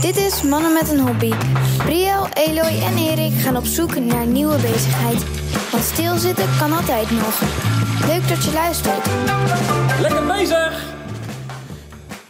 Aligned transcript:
Dit 0.00 0.16
is 0.16 0.42
Mannen 0.42 0.72
met 0.72 0.90
een 0.90 1.00
Hobby. 1.00 1.32
Briel, 1.76 2.26
Eloy 2.32 2.82
en 2.82 2.96
Erik 2.96 3.32
gaan 3.32 3.56
op 3.56 3.64
zoek 3.64 3.98
naar 3.98 4.26
nieuwe 4.26 4.56
bezigheid. 4.56 5.24
Want 5.70 5.84
stilzitten 5.84 6.44
kan 6.58 6.72
altijd 6.72 7.10
nog. 7.10 7.40
Leuk 8.06 8.28
dat 8.28 8.44
je 8.44 8.52
luistert. 8.52 9.06
Lekker 10.00 10.26
bezig! 10.26 10.82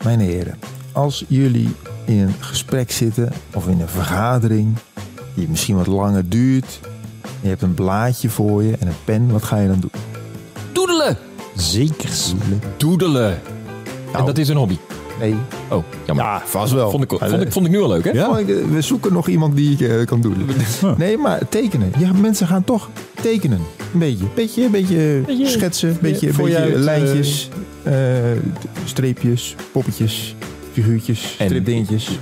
Mijn 0.05 0.21
heren, 0.21 0.59
als 0.93 1.25
jullie 1.29 1.75
in 2.05 2.19
een 2.19 2.35
gesprek 2.41 2.91
zitten 2.91 3.33
of 3.55 3.67
in 3.69 3.81
een 3.81 3.89
vergadering 3.89 4.77
die 5.35 5.49
misschien 5.49 5.77
wat 5.77 5.87
langer 5.87 6.29
duurt, 6.29 6.81
je 7.41 7.49
hebt 7.49 7.63
een 7.63 7.75
blaadje 7.75 8.31
voor 8.31 8.63
je 8.63 8.77
en 8.81 8.87
een 8.87 9.05
pen, 9.05 9.31
wat 9.33 9.43
ga 9.43 9.57
je 9.57 9.69
dan 9.69 9.81
doen? 9.81 9.93
Doedelen! 10.73 11.17
Zeker. 11.57 12.11
Doedelen. 12.77 13.31
En 13.33 14.13
Nou. 14.13 14.27
dat 14.27 14.39
is 14.39 14.49
een 14.49 14.57
hobby. 14.57 14.79
Nee, 15.21 15.35
Oh, 15.71 15.85
jammer. 16.07 16.25
ja, 16.25 16.43
vast 16.45 16.73
wel. 16.73 16.91
Vond 16.91 17.03
ik, 17.03 17.11
vond, 17.19 17.43
ik, 17.43 17.53
vond 17.53 17.67
ik 17.67 17.73
nu 17.73 17.81
al 17.81 17.89
leuk, 17.89 18.05
hè? 18.05 18.11
Ja. 18.11 18.39
Ik, 18.39 18.49
eh, 18.49 18.57
We 18.73 18.81
zoeken 18.81 19.13
nog 19.13 19.29
iemand 19.29 19.57
die 19.57 19.89
eh, 19.89 20.07
kan 20.07 20.21
doen. 20.21 20.37
Nee, 20.97 21.17
maar 21.17 21.49
tekenen. 21.49 21.93
Ja, 21.99 22.13
mensen 22.13 22.47
gaan 22.47 22.65
toch 22.65 22.89
tekenen. 23.23 23.61
Een 23.93 23.99
beetje. 23.99 24.25
Beetje, 24.35 24.69
beetje, 24.71 25.23
Beetje- 25.27 25.47
schetsen. 25.47 25.99
Beetje, 26.01 26.33
beetje 26.33 26.57
uit, 26.59 26.75
lijntjes. 26.77 27.49
eh, 27.83 27.93
streepjes, 28.85 29.55
poppetjes, 29.73 30.35
figuurtjes, 30.73 31.35
En- 31.39 31.47
stripdingetjes. 31.47 32.19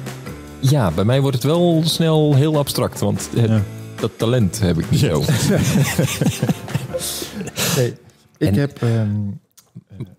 Ja, 0.61 0.91
bij 0.91 1.05
mij 1.05 1.21
wordt 1.21 1.37
het 1.37 1.45
wel 1.45 1.83
snel 1.85 2.35
heel 2.35 2.57
abstract, 2.59 3.01
want 3.01 3.29
het- 3.37 3.49
Ja. 3.51 3.63
dat 4.01 4.11
talent 4.17 4.61
heb 4.61 4.79
ik 4.79 4.91
niet 4.91 5.01
zo. 5.01 5.23
Nee, 7.77 7.95
ik 8.39 8.49
En- 8.49 8.55
heb... 8.55 8.83
ehm, 8.83 9.11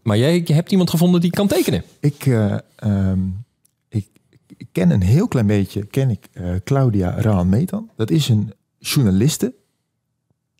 Maar 0.03 0.17
jij 0.17 0.43
hebt 0.45 0.71
iemand 0.71 0.89
gevonden 0.89 1.21
die 1.21 1.31
kan 1.31 1.47
tekenen. 1.47 1.83
Ik, 1.99 2.25
eh, 2.25 2.55
ehm, 2.75 3.19
ik, 3.89 4.07
ik 4.57 4.67
ken 4.71 4.89
een 4.91 5.01
heel 5.01 5.27
klein 5.27 5.47
beetje, 5.47 5.85
ken 5.85 6.09
ik 6.09 6.27
eh, 6.33 6.49
Claudia 6.63 7.21
Raan 7.21 7.49
Metan. 7.49 7.89
Dat 7.95 8.09
is 8.11 8.29
een 8.29 8.53
journaliste, 8.79 9.53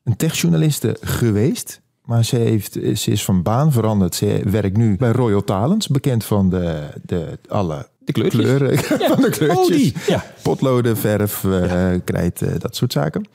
een 0.03 0.15
techjournaliste 0.15 0.97
geweest. 1.01 1.81
Maar 2.05 2.25
ze, 2.25 2.35
heeft, 2.35 2.73
ze 2.73 3.11
is 3.11 3.23
van 3.23 3.41
baan 3.43 3.71
veranderd. 3.71 4.15
Ze 4.15 4.41
werkt 4.45 4.77
nu 4.77 4.97
bij 4.97 5.11
Royal 5.11 5.43
Talents, 5.43 5.87
bekend 5.87 6.23
van 6.25 6.49
de, 6.49 6.87
de, 7.05 7.39
alle 7.47 7.87
De 7.99 8.11
kleurtjes. 8.11 8.41
kleuren 8.41 8.77
van 9.13 9.21
de 9.21 9.29
kleurtjes. 9.29 9.67
Oh, 9.67 9.67
die. 9.67 9.93
Ja. 10.07 10.25
Potloden, 10.43 10.97
verf, 10.97 11.43
eh, 11.43 11.91
krijt, 12.03 12.41
eh, 12.41 12.59
dat 12.59 12.75
soort 12.75 12.91
zaken. 12.91 13.25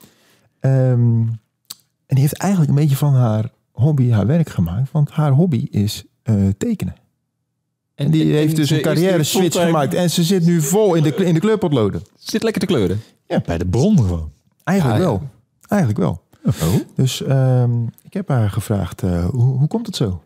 Ehm, 0.59 1.21
en 2.05 2.15
die 2.15 2.19
heeft 2.19 2.37
eigenlijk 2.37 2.71
een 2.71 2.77
beetje 2.77 2.95
van 2.95 3.13
haar 3.13 3.51
hobby 3.73 4.09
haar 4.11 4.25
werk 4.27 4.49
gemaakt. 4.49 4.91
Want 4.91 5.11
haar 5.11 5.31
hobby 5.31 5.67
is 5.71 6.03
eh, 6.23 6.35
tekenen. 6.57 6.95
En 7.95 8.11
die 8.11 8.33
heeft 8.33 8.55
dus 8.55 8.69
een 8.69 8.81
carrière 8.81 9.23
switch 9.23 9.63
gemaakt. 9.65 9.93
En 9.93 10.09
ze 10.09 10.23
zit 10.23 10.45
nu 10.45 10.61
vol 10.61 10.93
in 10.95 11.03
de, 11.03 11.15
in 11.15 11.33
de 11.33 11.39
kleurpotloden. 11.39 12.01
Zit 12.15 12.43
lekker 12.43 12.61
te 12.61 12.67
kleuren. 12.67 13.01
Bij 13.45 13.57
de 13.57 13.65
bron 13.65 13.97
gewoon. 13.97 14.31
Eigenlijk 14.63 14.99
Ah, 14.99 15.05
ja. 15.05 15.09
wel. 15.11 15.21
Eigenlijk 15.67 15.99
wel. 15.99 16.21
Dus 16.95 17.23
ehm, 17.23 17.83
ik 18.03 18.13
heb 18.13 18.27
haar 18.27 18.49
gevraagd, 18.49 19.03
eh, 19.03 19.25
hoe, 19.25 19.57
hoe 19.57 19.67
komt 19.67 19.85
het 19.85 19.95
zo? 19.95 20.21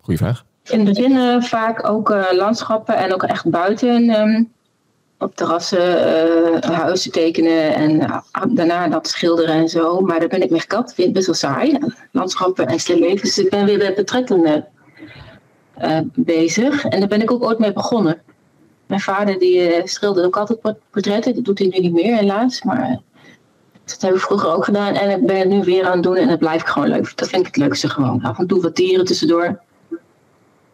Goeie 0.00 0.18
vraag. 0.18 0.44
In 0.70 0.86
het 0.86 0.88
begin 0.96 1.16
eh, 1.16 1.40
vaak 1.42 1.88
ook 1.88 2.10
eh, 2.10 2.24
landschappen 2.36 2.96
en 2.96 3.14
ook 3.14 3.22
echt 3.22 3.50
buiten 3.50 4.08
ehm, 4.08 4.42
op 5.22 5.36
terrassen 5.36 6.04
eh, 6.62 6.70
huizen 6.70 7.12
tekenen 7.12 7.74
en 7.74 8.00
eh, 8.00 8.18
daarna 8.48 8.88
dat 8.88 9.08
schilderen 9.08 9.54
en 9.54 9.68
zo. 9.68 10.00
Maar 10.00 10.18
daar 10.18 10.28
ben 10.28 10.42
ik 10.42 10.50
mee 10.50 10.60
gekapt. 10.60 10.94
Vind 10.94 11.06
het 11.06 11.16
best 11.16 11.26
wel 11.26 11.34
saai. 11.34 11.78
Landschappen 12.12 12.66
en 12.66 12.80
stil 12.80 12.98
leven. 12.98 13.20
Dus 13.20 13.38
ik 13.38 13.50
ben 13.50 13.64
weer 13.64 13.78
met 13.78 13.94
portretten 13.94 14.66
eh, 15.74 15.98
bezig. 16.14 16.84
En 16.84 17.00
daar 17.00 17.08
ben 17.08 17.22
ik 17.22 17.30
ook 17.30 17.42
ooit 17.44 17.58
mee 17.58 17.72
begonnen. 17.72 18.22
Mijn 18.86 19.00
vader 19.00 19.38
die 19.38 19.80
schilderde 19.84 20.28
ook 20.28 20.36
altijd 20.36 20.60
port- 20.60 20.80
portretten. 20.90 21.34
Dat 21.34 21.44
doet 21.44 21.58
hij 21.58 21.68
nu 21.68 21.78
niet 21.78 21.92
meer 21.92 22.16
helaas. 22.16 22.62
Maar 22.62 23.00
dat 23.84 24.00
heb 24.00 24.14
ik 24.14 24.20
vroeger 24.20 24.54
ook 24.54 24.64
gedaan. 24.64 24.94
En 24.94 25.10
ik 25.10 25.26
ben 25.26 25.38
het 25.38 25.48
nu 25.48 25.62
weer 25.62 25.86
aan 25.86 25.92
het 25.92 26.02
doen 26.02 26.16
en 26.16 26.28
dat 26.28 26.38
blijf 26.38 26.60
ik 26.60 26.66
gewoon 26.66 26.88
leuk. 26.88 27.12
Dat 27.16 27.28
vind 27.28 27.40
ik 27.40 27.54
het 27.54 27.56
leukste 27.56 27.88
gewoon. 27.88 28.22
Af 28.22 28.38
en 28.38 28.46
toe 28.46 28.62
wat 28.62 28.76
dieren 28.76 29.04
tussendoor. 29.04 29.60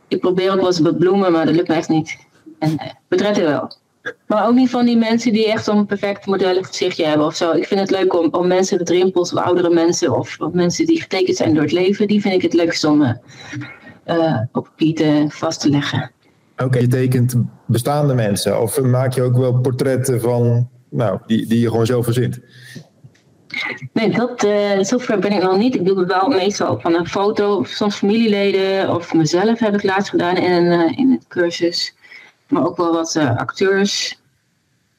Ik 0.08 0.20
probeer 0.20 0.50
ook 0.50 0.56
wel 0.56 0.66
eens 0.66 0.78
wat 0.78 0.98
bloemen, 0.98 1.32
maar 1.32 1.47
dat 1.47 1.54
lukt 1.54 1.69
me 1.69 1.75
echt 1.75 1.88
niet. 1.88 2.16
En 2.58 2.78
portretten 3.08 3.44
wel. 3.44 3.72
Maar 4.26 4.46
ook 4.46 4.54
niet 4.54 4.70
van 4.70 4.84
die 4.84 4.96
mensen 4.96 5.32
die 5.32 5.52
echt 5.52 5.64
zo'n 5.64 5.86
perfect 5.86 6.26
modellig 6.26 6.66
gezichtje 6.66 7.04
hebben 7.04 7.26
of 7.26 7.36
zo. 7.36 7.52
Ik 7.52 7.66
vind 7.66 7.80
het 7.80 7.91
leuk 7.91 8.14
om, 8.14 8.28
om 8.30 8.46
mensen 8.46 8.78
met 8.78 8.91
rimpels 8.91 9.32
of 9.32 9.38
oudere 9.38 9.70
mensen 9.70 10.16
of, 10.16 10.41
of 10.41 10.52
mensen 10.52 10.86
die 10.86 11.00
getekend 11.00 11.36
zijn 11.36 11.54
door 11.54 11.62
het 11.62 11.72
leven. 11.72 12.06
Die 12.06 12.20
vind 12.20 12.34
ik 12.34 12.42
het 12.42 12.52
leukst 12.52 12.84
om 12.84 13.02
eh, 13.02 13.14
eh, 14.04 14.41
op 14.52 14.64
papier 14.64 14.94
te, 14.94 15.24
vast 15.28 15.60
te 15.60 15.70
leggen. 15.70 16.10
Oké, 16.56 16.78
je 16.78 16.86
tekent 16.86 17.34
bestaande 17.66 18.14
mensen 18.14 18.60
of 18.60 18.80
maak 18.80 19.12
je 19.12 19.22
ook 19.22 19.36
wel 19.36 19.60
portretten 19.60 20.20
van, 20.20 20.69
nou, 20.90 21.19
die, 21.26 21.46
die 21.46 21.60
je 21.60 21.69
gewoon 21.69 21.86
zelf 21.86 22.04
verzint? 22.04 22.40
Nee, 23.92 24.10
dat, 24.10 24.44
eh, 24.44 24.80
zover 24.80 25.19
ben 25.19 25.32
ik 25.32 25.42
nog 25.42 25.56
niet. 25.56 25.75
Ik 25.75 25.86
doe 25.86 25.98
het 25.98 26.08
wel 26.08 26.28
meestal 26.28 26.80
van 26.80 26.94
een 26.94 27.08
foto, 27.08 27.56
of 27.56 27.69
soms 27.69 27.96
familieleden 27.96 28.94
of 28.94 29.14
mezelf 29.14 29.58
heb 29.58 29.75
ik 29.75 29.82
laatst 29.82 30.10
gedaan 30.10 30.36
in 30.36 30.52
een, 30.52 30.80
eh, 30.80 30.98
in 30.98 31.10
een 31.10 31.22
cursus. 31.28 31.94
Maar 32.48 32.66
ook 32.66 32.76
wel 32.76 32.92
wat 32.92 33.16
eh, 33.16 33.36
acteurs, 33.36 34.19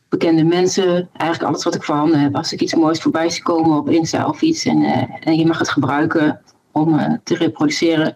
bekende 0.09 0.43
mensen. 0.43 1.09
Eigenlijk 1.13 1.51
alles 1.51 1.63
wat 1.63 1.75
ik 1.75 1.83
voorhanden 1.83 2.19
heb. 2.19 2.35
Als 2.35 2.53
ik 2.53 2.61
iets 2.61 2.75
moois 2.75 2.99
voorbij 2.99 3.29
zie 3.29 3.43
komen 3.43 3.77
op 3.77 3.89
Insta 3.89 4.27
of 4.27 4.41
iets 4.41 4.65
en, 4.65 4.83
eh, 4.83 5.03
en 5.19 5.35
je 5.35 5.45
mag 5.45 5.59
het 5.59 5.69
gebruiken 5.69 6.41
om 6.71 6.99
eh, 6.99 7.13
te 7.23 7.35
reproduceren, 7.35 8.15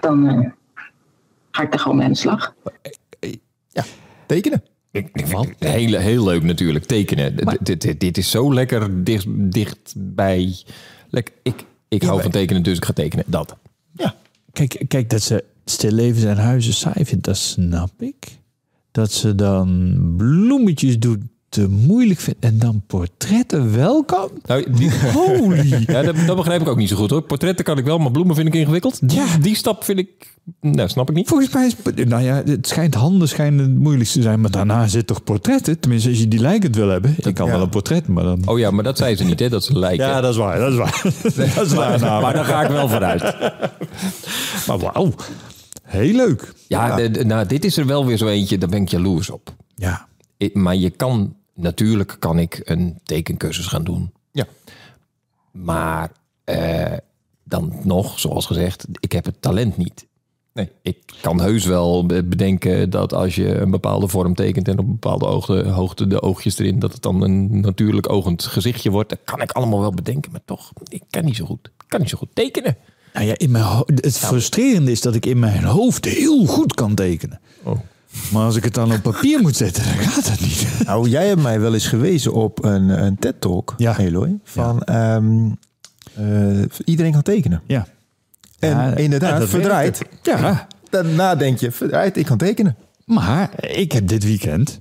dan 0.00 0.28
eh, 0.28 0.50
ga 1.50 1.62
ik 1.62 1.70
daar 1.70 1.80
gewoon 1.80 1.96
mee 1.96 2.06
aan 2.06 2.12
de 2.12 2.18
slag. 2.18 2.54
Tekenen. 4.26 4.62
Ik, 4.90 5.08
ik 5.12 5.26
vind 5.26 5.48
het 5.58 5.70
heel, 5.70 5.98
heel 5.98 6.24
leuk 6.24 6.42
natuurlijk, 6.42 6.84
tekenen. 6.84 7.36
Dit, 7.60 7.80
dit, 7.80 8.00
dit 8.00 8.18
is 8.18 8.30
zo 8.30 8.54
lekker 8.54 9.04
dicht, 9.04 9.26
dichtbij. 9.28 10.64
Ik 11.42 11.64
ik 11.88 12.02
hou 12.02 12.22
van 12.22 12.30
tekenen, 12.30 12.62
dus 12.62 12.76
ik 12.76 12.84
ga 12.84 12.92
tekenen. 12.92 13.24
Dat. 13.26 13.56
Ja. 13.92 14.14
Kijk, 14.52 14.84
kijk, 14.88 15.10
dat 15.10 15.22
ze 15.22 15.44
stillevens 15.64 16.24
en 16.24 16.36
huizen 16.36 16.74
saai 16.74 17.04
vindt, 17.04 17.24
dat 17.24 17.36
snap 17.36 17.90
ik. 17.98 18.39
Dat 18.92 19.12
ze 19.12 19.34
dan 19.34 19.94
bloemetjes 20.16 20.98
doet 20.98 21.18
te 21.50 21.68
moeilijk 21.68 22.20
vindt 22.20 22.44
en 22.44 22.58
dan 22.58 22.82
portretten 22.86 23.76
wel 23.76 24.04
kan. 24.04 24.30
Nou, 24.46 24.72
die, 24.72 24.90
Holy. 25.12 25.84
ja, 25.86 26.02
dat, 26.02 26.16
dat 26.26 26.36
begrijp 26.36 26.60
ik 26.60 26.68
ook 26.68 26.76
niet 26.76 26.88
zo 26.88 26.96
goed 26.96 27.10
hoor. 27.10 27.22
Portretten 27.22 27.64
kan 27.64 27.78
ik 27.78 27.84
wel, 27.84 27.98
maar 27.98 28.10
bloemen 28.10 28.34
vind 28.34 28.48
ik 28.48 28.54
ingewikkeld. 28.54 29.08
Die, 29.08 29.18
Ja. 29.18 29.26
die 29.40 29.54
stap 29.54 29.84
vind 29.84 29.98
ik... 29.98 30.08
Nou, 30.60 30.88
snap 30.88 31.10
ik 31.10 31.16
niet. 31.16 31.28
Volgens 31.28 31.52
mij 31.52 31.66
is, 31.66 32.04
nou 32.04 32.22
ja, 32.22 32.42
het 32.44 32.68
schijnt 32.68 32.94
handen 32.94 33.28
schijnen 33.28 33.64
het 33.64 33.78
moeilijkste 33.78 34.18
te 34.18 34.22
zijn, 34.22 34.40
maar 34.40 34.50
daarna 34.50 34.86
zit 34.86 35.06
toch 35.06 35.24
portretten? 35.24 35.80
Tenminste, 35.80 36.08
als 36.08 36.18
je 36.18 36.28
die 36.28 36.40
lijkend 36.40 36.76
wil 36.76 36.88
hebben. 36.88 37.14
Ik 37.16 37.34
kan 37.34 37.46
ja. 37.46 37.52
wel 37.52 37.62
een 37.62 37.68
portret, 37.68 38.06
maar 38.06 38.24
dan... 38.24 38.42
Oh 38.44 38.58
ja, 38.58 38.70
maar 38.70 38.84
dat 38.84 38.98
zei 38.98 39.16
ze 39.16 39.24
niet, 39.24 39.40
hè? 39.40 39.48
Dat 39.48 39.64
ze 39.64 39.78
lijken. 39.78 40.06
Ja, 40.06 40.20
dat 40.20 40.30
is 40.30 40.36
waar, 40.36 40.58
dat 40.58 40.72
is 40.72 40.78
waar. 40.78 41.02
dat 41.54 41.66
is 41.66 41.72
waar. 41.72 42.00
nou, 42.00 42.22
maar 42.22 42.32
daar 42.32 42.44
ga 42.44 42.62
ik 42.62 42.68
wel 42.68 42.88
vooruit. 42.88 43.22
maar 44.66 44.78
wauw, 44.78 45.12
heel 45.90 46.14
leuk. 46.14 46.52
Ja, 46.68 46.96
de- 47.08 47.24
nou, 47.24 47.46
dit 47.46 47.64
is 47.64 47.76
er 47.76 47.86
wel 47.86 48.06
weer 48.06 48.16
zo 48.16 48.26
eentje, 48.26 48.58
daar 48.58 48.68
ben 48.68 48.82
ik 48.82 48.88
jaloers 48.88 49.30
op. 49.30 49.54
Ja, 49.74 50.08
Ik- 50.36 50.54
maar 50.54 50.76
je 50.76 50.90
kan, 50.90 51.36
natuurlijk 51.54 52.16
kan 52.18 52.38
ik 52.38 52.60
een 52.64 52.98
tekencursus 53.04 53.66
gaan 53.66 53.84
doen. 53.84 54.12
Ja. 54.32 54.44
Maar 55.52 56.12
eh, 56.44 56.92
dan 57.44 57.72
nog, 57.82 58.18
zoals 58.18 58.46
gezegd, 58.46 58.86
ik 59.00 59.12
heb 59.12 59.24
het 59.24 59.42
talent 59.42 59.76
niet. 59.76 60.06
Nee. 60.52 60.70
Ik 60.82 60.98
kan 61.20 61.40
heus 61.40 61.64
wel 61.64 62.06
be- 62.06 62.24
bedenken 62.24 62.90
dat 62.90 63.12
als 63.12 63.34
je 63.34 63.54
een 63.54 63.70
bepaalde 63.70 64.08
vorm 64.08 64.34
tekent 64.34 64.68
en 64.68 64.78
op 64.78 64.84
een 64.84 64.90
bepaalde 64.92 65.26
hoogte, 65.26 65.68
hoogte 65.68 66.06
de 66.06 66.22
oogjes 66.22 66.58
erin, 66.58 66.78
dat 66.78 66.92
het 66.92 67.02
dan 67.02 67.22
een 67.22 67.60
natuurlijk 67.60 68.08
ogend 68.12 68.42
gezichtje 68.44 68.90
wordt. 68.90 69.08
Dat 69.08 69.18
kan 69.24 69.40
ik 69.42 69.52
allemaal 69.52 69.80
wel 69.80 69.90
bedenken, 69.94 70.30
maar 70.32 70.44
toch, 70.44 70.72
ik 70.88 71.02
kan 71.10 71.24
niet 71.24 71.36
zo 71.36 71.44
goed. 71.44 71.66
Ik 71.66 71.84
kan 71.88 72.00
niet 72.00 72.08
zo 72.08 72.18
goed 72.18 72.34
tekenen. 72.34 72.76
Nou 73.12 73.26
ja, 73.26 73.34
in 73.36 73.50
mijn 73.50 73.66
het 73.94 74.18
frustrerende 74.18 74.90
is 74.90 75.00
dat 75.00 75.14
ik 75.14 75.26
in 75.26 75.38
mijn 75.38 75.64
hoofd 75.64 76.04
heel 76.04 76.46
goed 76.46 76.74
kan 76.74 76.94
tekenen. 76.94 77.40
Oh. 77.62 77.78
Maar 78.32 78.44
als 78.44 78.56
ik 78.56 78.64
het 78.64 78.74
dan 78.74 78.92
op 78.92 79.02
papier 79.02 79.40
moet 79.40 79.56
zetten, 79.56 79.84
dan 79.84 79.92
gaat 79.94 80.26
dat 80.28 80.40
niet. 80.40 80.66
Nou, 80.86 81.08
jij 81.08 81.26
hebt 81.28 81.42
mij 81.42 81.60
wel 81.60 81.74
eens 81.74 81.86
gewezen 81.86 82.32
op 82.32 82.64
een, 82.64 83.04
een 83.04 83.18
TED-talk, 83.18 83.74
Ja. 83.76 83.98
Eloy, 83.98 84.38
van 84.44 84.82
ehm, 84.82 85.48
eh, 86.14 86.62
iedereen 86.84 87.12
kan 87.12 87.22
tekenen. 87.22 87.62
Ja. 87.66 87.86
En 88.58 88.68
Ja, 88.70 88.94
inderdaad, 88.94 89.48
verdraaid. 89.48 90.02
Ja, 90.22 90.66
Daarna 90.90 91.34
denk 91.34 91.58
je, 91.58 91.70
verdraaid, 91.70 92.16
ik 92.16 92.24
kan 92.26 92.38
tekenen. 92.38 92.76
maar 93.04 93.50
ik 93.66 93.92
heb 93.92 94.08
dit 94.08 94.24
weekend, 94.24 94.80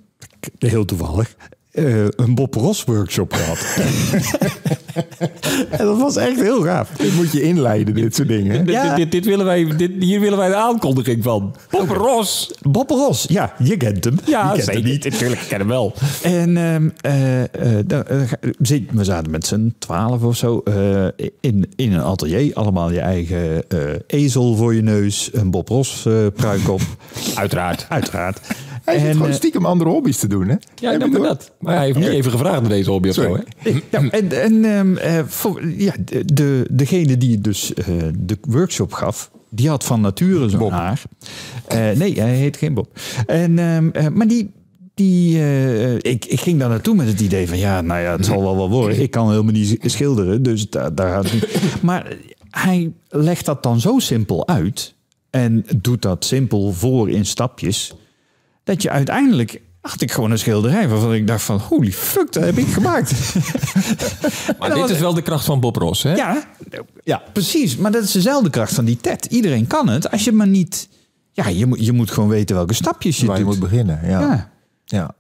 heel 0.60 0.86
toevallig, 0.86 1.36
eh, 1.86 2.06
een 2.26 2.36
Bob 2.36 2.54
Ross 2.56 2.84
workshop 2.84 3.34
gehad. 3.34 3.60
en 5.70 5.86
dat 5.86 5.98
was 6.00 6.16
echt 6.16 6.40
heel 6.42 6.62
gaaf. 6.62 6.90
Dit 6.98 7.14
moet 7.16 7.32
je 7.32 7.42
inleiden, 7.42 7.94
dit 7.94 8.16
soort 8.16 8.28
dingen. 8.28 8.66
Dit, 8.66 8.76
Ja. 8.76 8.96
dit, 8.96 9.12
dit 9.12 9.26
willen 9.26 9.46
wij, 9.46 9.76
dit, 9.78 9.92
hier 10.00 10.20
willen 10.20 10.38
wij 10.38 10.48
de 10.48 10.56
aankondiging 10.56 11.24
van. 11.24 11.56
Bob 11.70 11.90
Ross. 11.90 12.52
Bob 12.62 12.90
Ross, 12.90 13.26
ja, 13.30 13.54
je 13.64 13.78
kent 13.78 14.04
hem. 14.04 14.20
Ja, 14.26 14.42
je 14.48 14.52
kent 14.54 14.64
zeker. 14.64 14.82
hem 14.82 14.92
niet. 14.92 15.04
Natuurlijk, 15.04 15.42
ik 15.42 15.48
ken 15.48 15.60
hem 15.60 15.68
wel. 15.68 15.94
En 16.24 16.58
ehm, 16.58 16.90
eh, 17.02 17.42
eh, 17.42 18.90
we 18.92 19.04
zaten 19.04 19.32
met 19.32 19.46
z'n 19.48 19.76
twaalf 19.80 20.24
of 20.24 20.36
zo 20.38 20.62
eh, 20.64 21.06
in, 21.42 21.72
in 21.76 21.94
een 21.94 22.02
atelier. 22.02 22.54
Allemaal 22.54 22.92
je 22.92 23.00
eigen 23.00 23.68
eh, 23.70 23.80
ezel 24.08 24.56
voor 24.56 24.76
je 24.76 24.82
neus, 24.82 25.30
een 25.34 25.52
Bob 25.52 25.68
Ross 25.68 26.06
eh, 26.06 26.14
pruik 26.36 26.70
op. 26.70 26.82
Uiteraard. 27.36 27.86
Uiteraard. 27.90 28.40
Hij 28.90 29.00
zit 29.00 29.12
gewoon 29.12 29.28
eh, 29.30 29.36
stiekem 29.36 29.66
andere 29.66 29.90
hobby's 29.90 30.18
te 30.18 30.28
doen, 30.28 30.48
hè? 30.48 30.56
Ja, 30.76 30.98
maar 30.98 31.10
door? 31.10 31.24
dat. 31.24 31.52
Maar 31.60 31.76
hij 31.76 31.86
heeft 31.86 31.98
niet 31.98 32.08
even 32.08 32.32
gevraagd 32.32 32.62
naar 32.62 32.70
deze 32.70 32.90
hobby 32.90 33.08
of 33.10 33.14
zo, 33.16 33.22
Sorry. 33.22 33.44
hè? 33.58 33.72
Ja, 33.92 34.10
en 34.10 34.32
en 34.44 34.66
ehm, 34.66 34.96
eh, 34.98 35.24
voor, 35.26 35.68
ja, 35.78 35.94
de, 36.06 36.26
de- 36.34 36.66
degene 36.72 37.18
die 37.18 37.40
dus 37.42 37.74
eh, 37.74 37.86
de 38.20 38.38
workshop 38.42 38.94
gaf, 38.94 39.32
die 39.50 39.70
had 39.70 39.84
van 39.84 40.02
nature 40.02 40.50
zo'n 40.50 40.72
haar. 40.72 41.02
Nee, 41.96 42.20
hij 42.20 42.36
heet 42.36 42.58
geen 42.58 42.74
Bob. 42.74 43.00
En, 43.28 43.60
ehm, 43.60 43.90
eh, 43.94 44.08
maar 44.08 44.28
die, 44.28 44.52
die, 44.94 45.40
ik, 46.02 46.26
ik 46.26 46.40
ging 46.40 46.60
daar 46.60 46.70
naartoe 46.70 46.96
met 46.96 47.08
het 47.08 47.20
idee 47.22 47.48
van, 47.48 47.58
ja, 47.58 47.82
nou 47.82 48.02
ja, 48.02 48.12
het 48.12 48.26
zal 48.26 48.42
wel 48.42 48.56
wel 48.56 48.70
worden. 48.70 49.02
Ik 49.02 49.12
kan 49.12 49.30
helemaal 49.30 49.54
niet 49.54 49.78
schilderen, 49.86 50.44
dus 50.44 50.70
daar, 50.70 50.96
daar 50.96 51.10
gaat 51.12 51.24
het 51.24 51.34
niet. 51.34 51.62
Maar 51.82 52.14
hij 52.50 52.92
legt 53.10 53.46
dat 53.46 53.64
dan 53.64 53.80
zo 53.80 54.00
simpel 54.00 54.48
uit 54.48 54.94
en 55.30 55.66
doet 55.78 56.02
dat 56.02 56.26
simpel 56.26 56.72
voor 56.74 57.10
in 57.10 57.26
stapjes, 57.26 57.94
dat 58.70 58.82
je 58.82 58.90
uiteindelijk 58.90 59.62
had 59.82 60.02
ik 60.02 60.12
gewoon 60.12 60.32
een 60.32 60.40
schilderij 60.40 60.88
waarvan 60.90 61.14
ik 61.14 61.28
dacht 61.28 61.42
van, 61.44 61.58
holy 61.60 61.92
fuck, 61.92 62.32
dat 62.34 62.44
heb 62.44 62.58
ik 62.58 62.68
gemaakt. 62.68 63.14
Maar 64.60 64.70
dit 64.70 64.78
was- 64.80 64.92
is 64.92 65.00
wel 65.00 65.14
de 65.14 65.22
kracht 65.22 65.46
van 65.46 65.60
Bob 65.60 65.76
Ross, 65.76 66.04
hè? 66.04 66.16
Ja, 66.16 66.44
ja, 67.04 67.22
precies. 67.34 67.78
Maar 67.78 67.92
dat 67.92 68.04
is 68.04 68.12
dezelfde 68.12 68.50
kracht 68.50 68.74
van 68.74 68.86
die 68.86 68.98
TED. 68.98 69.26
Iedereen 69.26 69.68
kan 69.68 69.88
het. 69.90 70.12
Als 70.12 70.24
je 70.24 70.32
maar 70.32 70.48
niet... 70.48 70.90
Ja, 71.32 71.48
je 71.48 71.66
moet, 71.66 71.86
je 71.86 71.92
moet 71.92 72.12
gewoon 72.12 72.30
weten 72.30 72.56
welke 72.56 72.74
stapjes 72.74 73.20
je 73.20 73.26
Waar 73.26 73.38
je 73.38 73.44
doet. 73.44 73.52
moet 73.60 73.70
beginnen, 73.70 74.00
ja. 74.04 74.20
ja. 74.20 74.52
ja. 74.86 75.12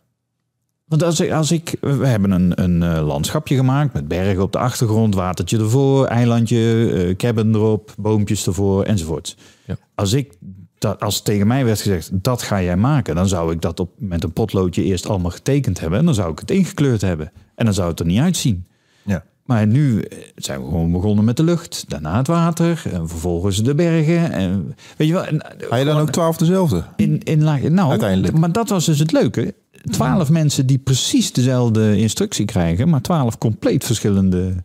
Want 0.85 1.03
als 1.03 1.19
ik, 1.19 1.31
als 1.31 1.51
ik... 1.51 1.75
We 1.81 2.07
hebben 2.07 2.31
een, 2.31 2.63
een 2.63 2.83
eh, 2.83 3.05
landschapje 3.07 3.55
gemaakt 3.55 3.93
met 3.93 4.07
bergen 4.07 4.41
op 4.43 4.51
de 4.51 4.57
achtergrond, 4.57 5.15
watertje 5.15 5.57
ervoor, 5.57 6.05
eilandje, 6.05 6.91
eh, 6.91 7.15
cabin 7.15 7.55
erop, 7.55 7.93
boompjes 7.97 8.47
ervoor, 8.47 8.83
enzovoort. 8.83 9.37
Ja. 9.65 9.77
Als 9.95 10.13
ik... 10.13 10.33
Dat, 10.79 10.99
als 10.99 11.21
tegen 11.21 11.47
mij 11.47 11.65
werd 11.65 11.81
gezegd, 11.81 12.09
dat 12.13 12.41
ga 12.41 12.61
jij 12.61 12.77
maken, 12.77 13.15
dan 13.15 13.27
zou 13.27 13.51
ik 13.51 13.61
dat 13.61 13.79
op, 13.79 13.91
met 13.97 14.23
een 14.23 14.33
potloodje 14.33 14.83
eerst 14.83 15.07
allemaal 15.07 15.31
getekend 15.31 15.79
hebben. 15.79 15.99
En 15.99 16.05
dan 16.05 16.13
zou 16.13 16.31
ik 16.31 16.39
het 16.39 16.51
ingekleurd 16.51 17.01
hebben. 17.01 17.31
En 17.55 17.65
dan 17.65 17.73
zou 17.73 17.89
het 17.89 17.99
er 17.99 18.05
niet 18.05 18.19
uitzien. 18.19 18.67
ja. 19.03 19.23
Maar 19.43 19.67
nu 19.67 20.01
eh, 20.01 20.17
zijn 20.35 20.59
we 20.59 20.65
gewoon 20.65 20.91
begonnen 20.91 21.25
met 21.25 21.37
de 21.37 21.43
lucht, 21.43 21.85
daarna 21.87 22.17
het 22.17 22.27
water, 22.27 22.81
en 22.91 23.07
vervolgens 23.09 23.63
de 23.63 23.75
bergen. 23.75 24.31
En, 24.31 24.75
weet 24.97 25.07
je 25.07 25.13
wel, 25.13 25.25
en, 25.25 25.41
eh, 25.59 25.67
Ga 25.69 25.75
je 25.75 25.85
dan 25.85 25.97
ook 25.99 26.09
twaalf 26.09 26.37
dezelfde? 26.37 26.83
in, 26.95 27.23
in? 27.23 27.39
Nou, 27.73 27.89
Uiteindelijk. 27.89 28.37
maar 28.37 28.51
dat 28.51 28.69
was 28.69 28.85
dus 28.85 28.99
het 28.99 29.11
leuke. 29.11 29.53
Twaalf 29.91 30.29
mensen 30.29 30.65
die 30.65 30.77
precies 30.77 31.31
dezelfde 31.31 31.97
instructie 31.97 32.45
krijgen, 32.45 32.89
maar 32.89 33.01
twaalf 33.01 33.37
compleet 33.37 33.83
verschillende 33.85 34.55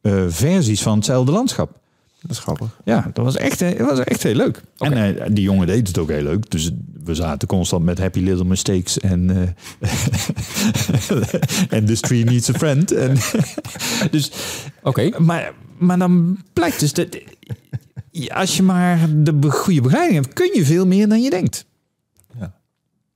eh, 0.00 0.24
versies 0.28 0.82
van 0.82 0.96
hetzelfde 0.96 1.32
landschap. 1.32 1.80
Dat 2.26 2.36
is 2.36 2.42
grappig. 2.42 2.80
Ja, 2.84 3.10
dat 3.12 3.24
was 3.24 3.36
echt, 3.36 3.60
eh, 3.60 3.78
dat 3.78 3.88
was 3.88 3.98
echt 3.98 4.22
heel 4.22 4.34
leuk. 4.34 4.60
En 4.78 4.92
eh, 4.92 5.26
die 5.30 5.44
jongen 5.44 5.66
deed 5.66 5.88
het 5.88 5.98
ook 5.98 6.08
heel 6.10 6.22
leuk. 6.22 6.50
Dus 6.50 6.70
we 7.04 7.14
zaten 7.14 7.48
constant 7.48 7.84
met 7.84 7.98
happy 7.98 8.20
little 8.20 8.44
mistakes 8.44 8.98
en 8.98 9.30
eh 9.30 9.90
en 11.78 11.84
the 11.86 11.94
stream 11.94 12.24
needs 12.24 12.50
a 12.50 12.52
friend. 12.52 12.92
En 12.92 13.16
dus, 14.10 14.30
Oké. 14.82 15.10
maar, 15.18 15.52
maar 15.78 15.98
dan 15.98 16.38
blijkt 16.52 16.80
dus 16.80 16.92
dat 16.92 17.18
als 18.28 18.56
je 18.56 18.62
maar 18.62 18.98
de 19.16 19.50
goede 19.50 19.80
begeleiding 19.80 20.22
hebt, 20.22 20.34
kun 20.34 20.50
je 20.54 20.64
veel 20.64 20.86
meer 20.86 21.08
dan 21.08 21.22
je 21.22 21.30
denkt. 21.30 21.66
Ja. 22.38 22.54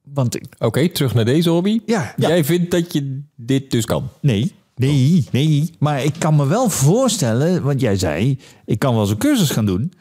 Want 0.03 0.35
ik, 0.35 0.45
Oké, 0.59 0.89
terug 0.89 1.15
naar 1.15 1.25
deze 1.25 1.51
hobby. 1.51 1.81
ja, 1.87 2.15
ja, 2.17 2.29
Jij 2.29 2.45
vindt 2.45 2.71
dat 2.71 2.93
je 2.93 3.21
dit 3.37 3.71
dus 3.71 3.85
kan? 3.85 4.09
nee, 4.21 4.53
nee, 4.81 5.27
nee. 5.33 5.71
Maar 5.79 6.05
ik 6.05 6.15
kan 6.19 6.37
me 6.37 6.47
wel 6.47 6.69
voorstellen, 6.71 7.63
want 7.63 7.81
jij 7.81 7.97
zei, 7.97 8.39
ik 8.65 8.79
kan 8.79 8.95
wel 8.95 9.07
zo'n 9.07 9.17
cursus 9.19 9.51
gaan 9.51 9.67
doen. 9.67 9.93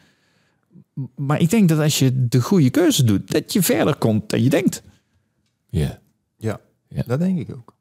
Maar 1.16 1.40
ik 1.40 1.50
denk 1.50 1.68
dat 1.68 1.78
als 1.78 1.98
je 1.98 2.28
de 2.28 2.40
goede 2.40 2.70
cursus 2.70 3.04
doet, 3.04 3.30
dat 3.30 3.52
je 3.52 3.62
verder 3.62 3.96
komt 3.96 4.30
dan 4.30 4.42
je 4.42 4.48
denkt. 4.50 4.82
Ja. 5.68 5.98
Ja. 6.36 6.60
Ja. 6.88 7.02
dat 7.06 7.18
denk 7.18 7.38
ik 7.38 7.54
ook. 7.56 7.74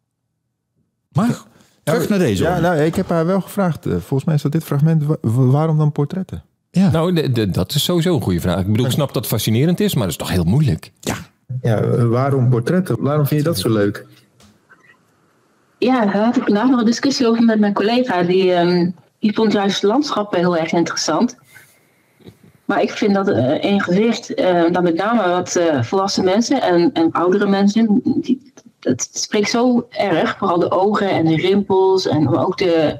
Maar 1.11 1.43
terug 1.83 2.09
naar 2.09 2.19
deze. 2.19 2.43
Ja, 2.43 2.59
nou, 2.59 2.77
ik 2.81 2.95
heb 2.95 3.09
haar 3.09 3.25
wel 3.25 3.41
gevraagd. 3.41 3.85
eh, 3.85 3.91
volgens 3.91 4.23
mij 4.23 4.35
is 4.35 4.41
dat 4.41 4.51
dit 4.51 4.63
fragment. 4.63 5.03
wa- 5.03 5.17
wa- 5.21 5.45
waarom 5.45 5.77
dan 5.77 5.91
portretten? 5.91 6.43
ja. 6.71 6.91
Nou, 6.91 7.13
de- 7.13 7.31
de- 7.31 7.49
dat 7.49 7.73
is 7.73 7.83
sowieso 7.83 8.15
een 8.15 8.21
goede 8.21 8.39
vraag. 8.41 8.59
Ik 8.59 8.67
bedoel, 8.71 8.85
ik 8.85 8.91
snap 8.91 9.07
dat 9.07 9.15
het 9.15 9.25
fascinerend 9.25 9.79
is, 9.79 9.93
maar 9.93 10.03
dat 10.03 10.11
is 10.11 10.17
toch 10.17 10.29
heel 10.29 10.43
moeilijk. 10.43 10.91
ja. 10.99 11.15
Ja, 11.61 11.81
eh, 11.81 12.05
waarom 12.07 12.49
portretten? 12.49 13.01
Waarom 13.01 13.25
vind 13.27 13.39
je 13.41 13.45
dat 13.47 13.59
zo 13.59 13.69
leuk? 13.69 14.05
Ja, 15.79 16.05
daar 16.05 16.23
had 16.25 16.35
ik 16.35 16.43
vandaag 16.43 16.69
nog 16.69 16.79
een 16.79 16.85
discussie 16.85 17.27
over 17.27 17.43
met 17.43 17.59
mijn 17.59 17.73
collega. 17.73 18.23
Die, 18.23 18.53
ehm, 18.53 18.89
die 19.19 19.33
vond 19.33 19.51
juist 19.51 19.83
landschappen 19.83 20.39
heel 20.39 20.57
erg 20.57 20.71
interessant. 20.71 21.37
Maar 22.65 22.81
ik 22.81 22.91
vind 22.91 23.13
dat 23.13 23.27
eh, 23.27 23.63
in 23.63 23.81
gezicht, 23.81 24.33
eh, 24.33 24.71
dan 24.71 24.83
met 24.83 24.95
name 24.95 25.29
wat 25.29 25.55
eh, 25.55 25.83
volwassen 25.83 26.23
mensen 26.23 26.61
en, 26.61 26.93
en 26.93 27.11
oudere 27.11 27.47
mensen, 27.47 28.01
die, 28.03 28.51
het 28.79 29.09
spreekt 29.11 29.49
zo 29.49 29.87
erg. 29.89 30.37
Vooral 30.37 30.59
de 30.59 30.71
ogen 30.71 31.09
en 31.09 31.25
de 31.25 31.35
rimpels 31.35 32.07
en 32.07 32.37
ook 32.37 32.57
de 32.57 32.99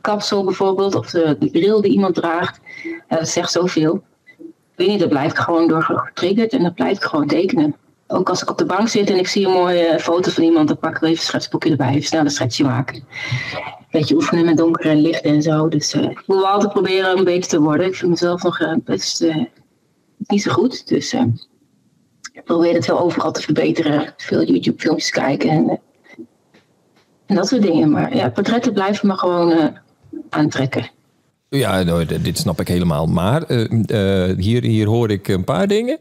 kapsel 0.00 0.44
bijvoorbeeld, 0.44 0.94
of 0.94 1.10
de, 1.10 1.36
bril 1.52 1.80
die 1.80 1.92
iemand 1.92 2.14
draagt. 2.14 2.60
Dat 3.08 3.28
zegt 3.28 3.52
zoveel. 3.52 4.02
Ik 4.38 4.76
weet 4.76 4.88
niet, 4.88 4.98
daar 4.98 5.08
blijf 5.08 5.30
ik 5.30 5.38
gewoon 5.38 5.68
door 5.68 5.82
getriggerd 5.82 6.52
en 6.52 6.62
dan 6.62 6.74
blijf 6.74 6.96
ik 6.96 7.04
gewoon 7.04 7.26
tekenen. 7.26 7.74
Ook 8.12 8.28
als 8.28 8.42
ik 8.42 8.50
op 8.50 8.58
de 8.58 8.64
bank 8.64 8.88
zit 8.88 9.10
en 9.10 9.18
ik 9.18 9.28
zie 9.28 9.46
een 9.46 9.52
mooie 9.52 9.98
foto 10.00 10.30
van 10.30 10.44
iemand, 10.44 10.68
dan 10.68 10.78
pak 10.78 10.96
ik 10.96 11.02
even 11.02 11.08
een 11.08 11.16
schetsboekje 11.16 11.70
erbij, 11.70 11.88
even 11.88 12.02
snel 12.02 12.20
een 12.20 12.30
schetsje 12.30 12.64
maken. 12.64 12.96
Een 12.96 13.86
beetje 13.90 14.14
oefenen 14.14 14.44
met 14.44 14.56
donker 14.56 14.90
en 14.90 15.00
licht 15.00 15.22
en 15.22 15.42
zo. 15.42 15.68
Dus 15.68 15.92
eh, 15.92 16.02
ik 16.02 16.22
moet 16.26 16.44
altijd 16.44 16.72
proberen 16.72 17.14
om 17.14 17.24
beter 17.24 17.48
te 17.50 17.60
worden. 17.60 17.86
Ik 17.86 17.94
vind 17.94 18.10
mezelf 18.10 18.42
nog 18.42 18.60
eh, 18.60 18.74
best 18.84 19.20
eh, 19.20 19.36
niet 20.18 20.42
zo 20.42 20.52
goed. 20.52 20.88
Dus 20.88 21.12
ik 22.32 22.44
probeer 22.44 22.74
het 22.74 22.86
wel 22.86 23.00
overal 23.00 23.32
te 23.32 23.42
verbeteren. 23.42 24.14
Veel 24.16 24.44
YouTube-filmpjes 24.44 25.10
kijken 25.10 25.50
en, 25.50 25.80
en 27.26 27.34
dat 27.34 27.48
soort 27.48 27.62
dingen. 27.62 27.90
Maar 27.90 28.16
ja, 28.16 28.30
portretten 28.30 28.72
blijven 28.72 29.08
me 29.08 29.16
gewoon 29.16 29.78
aantrekken. 30.30 30.90
Ja, 31.48 31.82
nou, 31.82 32.20
dit 32.22 32.38
snap 32.38 32.60
ik 32.60 32.68
helemaal. 32.68 33.06
Maar 33.06 33.52
hier, 34.36 34.62
hier 34.62 34.86
hoor 34.86 35.10
ik 35.10 35.28
een 35.28 35.44
paar 35.44 35.66
dingen. 35.66 35.98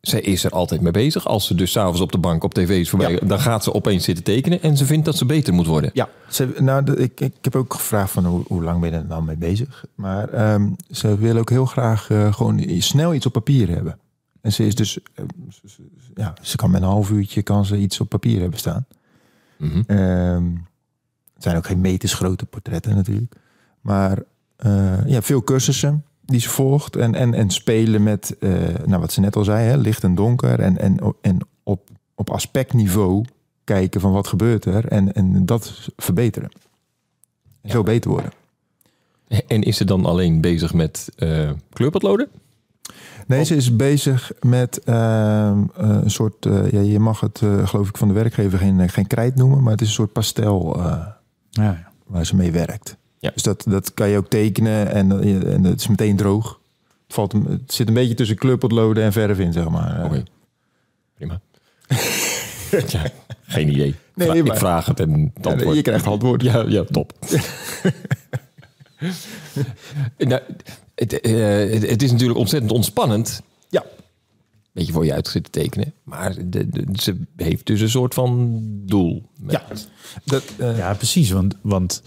Ehm 0.00 0.10
zij 0.10 0.20
is 0.20 0.44
er 0.44 0.50
altijd 0.50 0.80
mee 0.80 0.92
bezig. 0.92 1.26
Als 1.26 1.46
ze 1.46 1.54
dus 1.54 1.70
s'avonds 1.72 2.00
op 2.00 2.12
de 2.12 2.18
bank 2.18 2.44
op 2.44 2.54
tv 2.54 2.68
is 2.80 2.90
voorbij, 2.90 3.20
dan 3.28 3.40
gaat 3.40 3.64
ze 3.64 3.74
opeens 3.74 4.04
zitten 4.04 4.24
tekenen 4.24 4.62
en 4.62 4.76
ze 4.76 4.84
vindt 4.86 5.04
dat 5.04 5.16
ze 5.16 5.24
beter 5.24 5.54
moet 5.54 5.66
worden. 5.66 5.90
Ja, 5.94 6.08
ze, 6.28 6.54
nou, 6.58 6.92
ik, 6.94 7.20
ik 7.20 7.34
heb 7.40 7.56
ook 7.56 7.74
gevraagd 7.74 8.10
van 8.12 8.24
hoe, 8.24 8.42
hoe 8.46 8.62
lang 8.62 8.80
ben 8.80 8.90
je 8.90 8.96
er 8.96 9.04
nou 9.04 9.22
mee 9.22 9.36
bezig. 9.36 9.84
Maar 9.94 10.28
ehm, 10.28 10.70
ze 10.90 11.16
wil 11.18 11.36
ook 11.36 11.50
heel 11.50 11.64
graag 11.66 12.10
eh, 12.10 12.32
gewoon 12.32 12.64
snel 12.78 13.14
iets 13.14 13.26
op 13.26 13.32
papier 13.32 13.68
hebben. 13.68 13.98
En 14.40 14.52
ze 14.52 14.66
is 14.66 14.74
dus, 14.74 14.98
eh, 15.14 15.24
ze- 15.50 15.68
ze- 15.68 15.82
ja, 16.14 16.34
ze 16.42 16.56
kan 16.56 16.70
met 16.70 16.82
een 16.82 16.88
half 16.88 17.10
uurtje 17.10 17.42
kan 17.42 17.64
ze 17.64 17.76
iets 17.76 18.00
op 18.00 18.08
papier 18.08 18.40
hebben 18.40 18.58
staan. 18.58 18.86
Ehm, 19.86 20.44
het 21.34 21.42
zijn 21.42 21.56
ook 21.56 21.66
geen 21.66 21.80
metersgrote 21.80 22.46
portretten 22.46 22.94
natuurlijk. 22.94 23.34
Maar 23.80 24.18
eh, 24.56 25.06
ja, 25.06 25.22
veel 25.22 25.44
cursussen 25.44 26.04
die 26.30 26.40
ze 26.40 26.48
volgt. 26.48 26.96
En, 26.96 27.14
en, 27.14 27.34
en 27.34 27.50
spelen 27.50 28.02
met, 28.02 28.36
eh, 28.40 28.50
nou, 28.86 29.00
wat 29.00 29.12
ze 29.12 29.20
net 29.20 29.36
al 29.36 29.44
zei, 29.44 29.66
hè, 29.68 29.76
licht 29.76 30.04
en 30.04 30.14
donker. 30.14 30.60
En, 30.60 30.78
en, 30.78 30.98
en 31.20 31.38
op, 31.62 31.88
op 32.14 32.30
aspectniveau 32.30 33.24
kijken 33.64 34.00
van 34.00 34.12
wat 34.12 34.26
gebeurt 34.26 34.64
er. 34.64 34.88
En, 34.88 35.12
en 35.12 35.46
dat 35.46 35.88
verbeteren. 35.96 36.50
En 37.62 37.70
zo 37.70 37.82
beter 37.82 38.10
worden. 38.10 38.30
En 39.46 39.62
is 39.62 39.76
ze 39.76 39.84
dan 39.84 40.04
alleen 40.06 40.40
bezig 40.40 40.74
met 40.74 41.08
eh, 41.16 41.50
kleurpotloden? 41.72 42.28
Nee, 43.26 43.44
ze 43.44 43.56
is 43.56 43.76
bezig 43.76 44.32
met 44.40 44.80
ehm, 44.84 45.62
eh, 45.76 45.88
een 46.02 46.10
soort... 46.10 46.46
eh, 46.46 46.70
ja, 46.70 46.80
je 46.80 46.98
mag 46.98 47.20
het, 47.20 47.40
eh, 47.42 47.66
geloof 47.66 47.88
ik, 47.88 47.96
van 47.96 48.08
de 48.08 48.14
werkgever 48.14 48.58
geen, 48.58 48.88
geen 48.88 49.06
krijt 49.06 49.34
noemen. 49.34 49.62
Maar 49.62 49.72
het 49.72 49.80
is 49.80 49.86
een 49.86 49.92
soort 49.94 50.12
pastel... 50.12 50.76
eh, 50.76 50.82
Ja, 50.82 51.62
ja. 51.62 51.90
waar 52.06 52.26
ze 52.26 52.36
mee 52.36 52.52
werkt. 52.52 52.96
Ja. 53.22 53.30
Dus 53.34 53.42
dat, 53.42 53.64
dat 53.68 53.94
kan 53.94 54.08
je 54.08 54.16
ook 54.16 54.28
tekenen 54.28 54.90
en, 54.92 55.22
eh, 55.22 55.52
en 55.54 55.64
het 55.64 55.80
is 55.80 55.88
meteen 55.88 56.16
droog. 56.16 56.60
Het, 57.06 57.14
valt, 57.14 57.32
hem- 57.32 57.46
het 57.46 57.72
zit 57.74 57.88
een 57.88 57.94
beetje 57.94 58.14
tussen 58.14 58.36
kleurpotloden 58.36 59.04
en 59.04 59.12
verf 59.12 59.38
in, 59.38 59.52
zeg 59.52 59.68
maar. 59.68 59.98
Eh, 59.98 60.04
Oké, 60.04 60.22
prima. 61.14 61.40
ja, 62.88 63.02
geen 63.42 63.68
idee. 63.68 63.94
Nee, 64.14 64.28
Vra- 64.28 64.36
maar- 64.42 64.52
Ik 64.54 64.58
vraag 64.58 64.86
het 64.86 65.00
en 65.00 65.32
het 65.34 65.44
Ja, 65.44 65.50
antwoord. 65.50 65.76
je 65.76 65.82
krijgt 65.82 66.06
antwoord. 66.06 66.42
Ja, 66.42 66.64
ja 66.68 66.84
top. 66.84 67.12
nou, 70.18 70.40
het, 70.94 71.20
eh, 71.20 71.72
het, 71.72 71.88
het 71.90 72.02
is 72.02 72.10
natuurlijk 72.12 72.38
ontzettend 72.38 72.72
ontspannend. 72.72 73.42
Ja. 73.68 73.84
Beetje 74.72 74.92
voor 74.92 75.04
je 75.04 75.12
uit 75.12 75.28
zitten 75.28 75.52
tekenen. 75.52 75.92
Maar 76.02 76.34
de, 76.46 76.68
de- 76.68 76.86
ze 76.92 77.16
heeft 77.36 77.66
dus 77.66 77.80
een 77.80 77.88
soort 77.90 78.14
van 78.14 78.58
doel. 78.86 79.22
Met- 79.38 79.52
Ja. 79.52 79.62
Dat, 80.24 80.42
eh, 80.58 80.76
ja, 80.78 80.94
precies. 80.94 81.30
Want, 81.30 81.54
want 81.60 82.02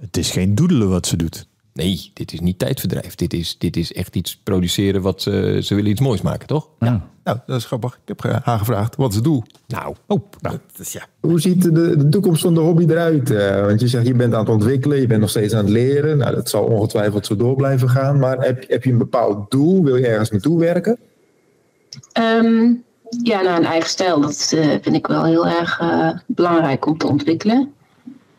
het 0.00 0.16
is 0.16 0.30
geen 0.30 0.54
doedelen 0.54 0.88
wat 0.88 1.06
ze 1.06 1.16
doet. 1.16 1.46
Nee, 1.72 2.10
dit 2.14 2.32
is 2.32 2.40
niet 2.40 2.58
tijdverdrijf. 2.58 3.14
Dit 3.14 3.32
is, 3.32 3.58
dit 3.58 3.76
is 3.76 3.92
echt 3.92 4.16
iets 4.16 4.36
produceren 4.36 5.02
wat 5.02 5.22
ze... 5.22 5.58
Ze 5.62 5.74
willen 5.74 5.90
iets 5.90 6.00
moois 6.00 6.22
maken, 6.22 6.46
toch? 6.46 6.68
Ja. 6.78 7.06
Nou, 7.24 7.38
dat 7.46 7.56
is 7.58 7.64
grappig. 7.64 7.92
Ik 7.94 8.08
heb 8.08 8.20
ge- 8.20 8.40
haar 8.42 8.58
gevraagd, 8.58 8.96
wat 8.96 9.08
is 9.08 9.14
het 9.14 9.24
doel? 9.24 9.42
Nou, 9.66 9.94
Oh, 10.06 10.22
nou, 10.40 10.58
Dat 10.76 10.80
is, 10.86 10.92
ja. 10.92 11.06
Hoe 11.20 11.40
ziet 11.40 11.62
de, 11.62 11.70
de 11.96 12.08
toekomst 12.08 12.42
van 12.42 12.54
de 12.54 12.60
hobby 12.60 12.84
eruit? 12.88 13.30
Eh, 13.30 13.60
want 13.66 13.80
je 13.80 13.88
zegt, 13.88 14.06
je 14.06 14.14
bent 14.14 14.34
aan 14.34 14.40
het 14.40 14.48
ontwikkelen, 14.48 15.00
je 15.00 15.06
bent 15.06 15.20
nog 15.20 15.30
steeds 15.30 15.54
aan 15.54 15.64
het 15.64 15.72
leren. 15.72 16.18
Nou, 16.18 16.34
dat 16.34 16.48
zal 16.48 16.64
ongetwijfeld 16.64 17.26
zo 17.26 17.36
door 17.36 17.56
blijven 17.56 17.88
gaan. 17.88 18.18
Maar 18.18 18.38
heb, 18.38 18.64
heb 18.68 18.84
je 18.84 18.90
een 18.90 18.98
bepaald 18.98 19.50
doel? 19.50 19.84
Wil 19.84 19.96
je 19.96 20.06
ergens 20.06 20.30
naartoe 20.30 20.58
werken? 20.58 20.98
Ehm, 22.12 22.72
ja, 23.22 23.40
nou, 23.42 23.58
een 23.58 23.64
eigen 23.64 23.90
stijl, 23.90 24.20
dat 24.20 24.52
eh, 24.54 24.66
vind 24.82 24.94
ik 24.96 25.06
wel 25.06 25.24
heel 25.24 25.46
erg 25.46 25.80
eh, 25.80 26.10
belangrijk 26.26 26.86
om 26.86 26.98
te 26.98 27.06
ontwikkelen. 27.06 27.72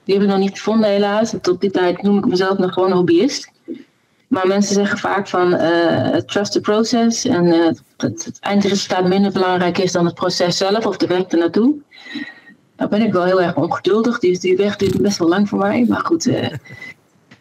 Die 0.09 0.17
heb 0.17 0.27
ik 0.27 0.33
nog 0.33 0.43
niet 0.43 0.57
gevonden 0.57 0.89
helaas. 0.89 1.33
Tot 1.41 1.61
die 1.61 1.71
tijd 1.71 2.01
noem 2.01 2.17
ik 2.17 2.25
mezelf 2.25 2.57
nog 2.57 2.73
gewoon 2.73 2.91
hobbyist. 2.91 3.51
Maar 4.27 4.47
mensen 4.47 4.73
zeggen 4.73 4.97
vaak 4.97 5.27
van 5.27 5.53
eh, 5.53 6.15
trust 6.15 6.51
the 6.51 6.61
process 6.61 7.25
en 7.25 7.51
eh, 7.51 7.71
dat 7.97 8.25
het 8.25 8.37
eindresultaat 8.39 9.07
minder 9.07 9.31
belangrijk 9.31 9.77
is 9.77 9.91
dan 9.91 10.05
het 10.05 10.13
proces 10.15 10.57
zelf 10.57 10.85
of 10.85 10.97
de 10.97 11.07
weg 11.07 11.23
ernaartoe. 11.23 11.75
Daar 12.75 12.87
ben 12.87 13.01
ik 13.01 13.13
wel 13.13 13.23
heel 13.23 13.41
erg 13.41 13.55
ongeduldig. 13.55 14.19
Die, 14.19 14.39
die 14.39 14.55
weg 14.55 14.75
duurt 14.75 15.01
best 15.01 15.17
wel 15.17 15.27
lang 15.27 15.49
voor 15.49 15.59
mij. 15.59 15.85
Maar 15.87 16.05
goed, 16.05 16.27
eh 16.27 16.53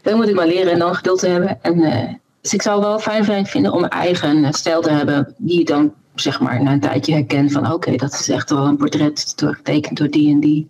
dan 0.03 0.17
moet 0.17 0.29
ik 0.29 0.35
maar 0.35 0.47
leren 0.47 0.73
en 0.73 0.79
dan 0.79 0.95
geduld 0.95 1.19
te 1.19 1.29
hebben. 1.29 1.59
En, 1.63 1.83
eh, 1.83 2.15
dus 2.41 2.55
ik 2.55 2.63
zou 2.63 2.81
wel 2.81 2.99
fijn 2.99 3.47
vinden 3.47 3.73
om 3.73 3.83
een 3.83 3.89
eigen 3.91 4.45
eh, 4.45 4.53
stijl 4.53 4.81
te 4.83 4.91
hebben. 4.91 5.35
Die 5.37 5.59
je 5.59 5.65
dan 5.65 5.93
zeg 6.15 6.41
maar 6.41 6.63
na 6.63 6.73
een 6.73 6.81
tijdje 6.81 7.13
herkent 7.13 7.53
van 7.53 7.73
oké, 7.73 7.97
dat 7.97 8.13
is 8.13 8.29
echt 8.29 8.51
wel 8.51 8.67
een 8.67 8.77
portret 8.77 9.33
door- 9.37 9.55
getekend 9.55 9.99
door 9.99 10.11
die 10.11 10.31
en 10.31 10.41
die. 10.41 10.69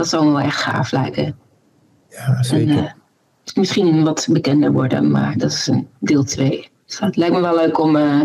Dat 0.00 0.08
zou 0.08 0.24
me 0.24 0.30
wel 0.30 0.40
echt 0.40 0.60
gaaf 0.60 0.90
lijken. 0.90 1.36
Ja, 2.08 2.42
zeker. 2.42 2.76
eh, 2.76 2.92
misschien 3.54 4.04
wat 4.04 4.26
bekender 4.30 4.72
worden, 4.72 5.10
maar 5.10 5.38
dat 5.38 5.50
is 5.50 5.66
een 5.66 5.88
deel 5.98 6.24
2. 6.24 6.68
Dus 6.86 6.98
het 6.98 7.16
lijkt 7.16 7.34
me 7.34 7.40
wel 7.40 7.56
leuk 7.56 7.78
om 7.80 7.96
eh, 7.96 8.20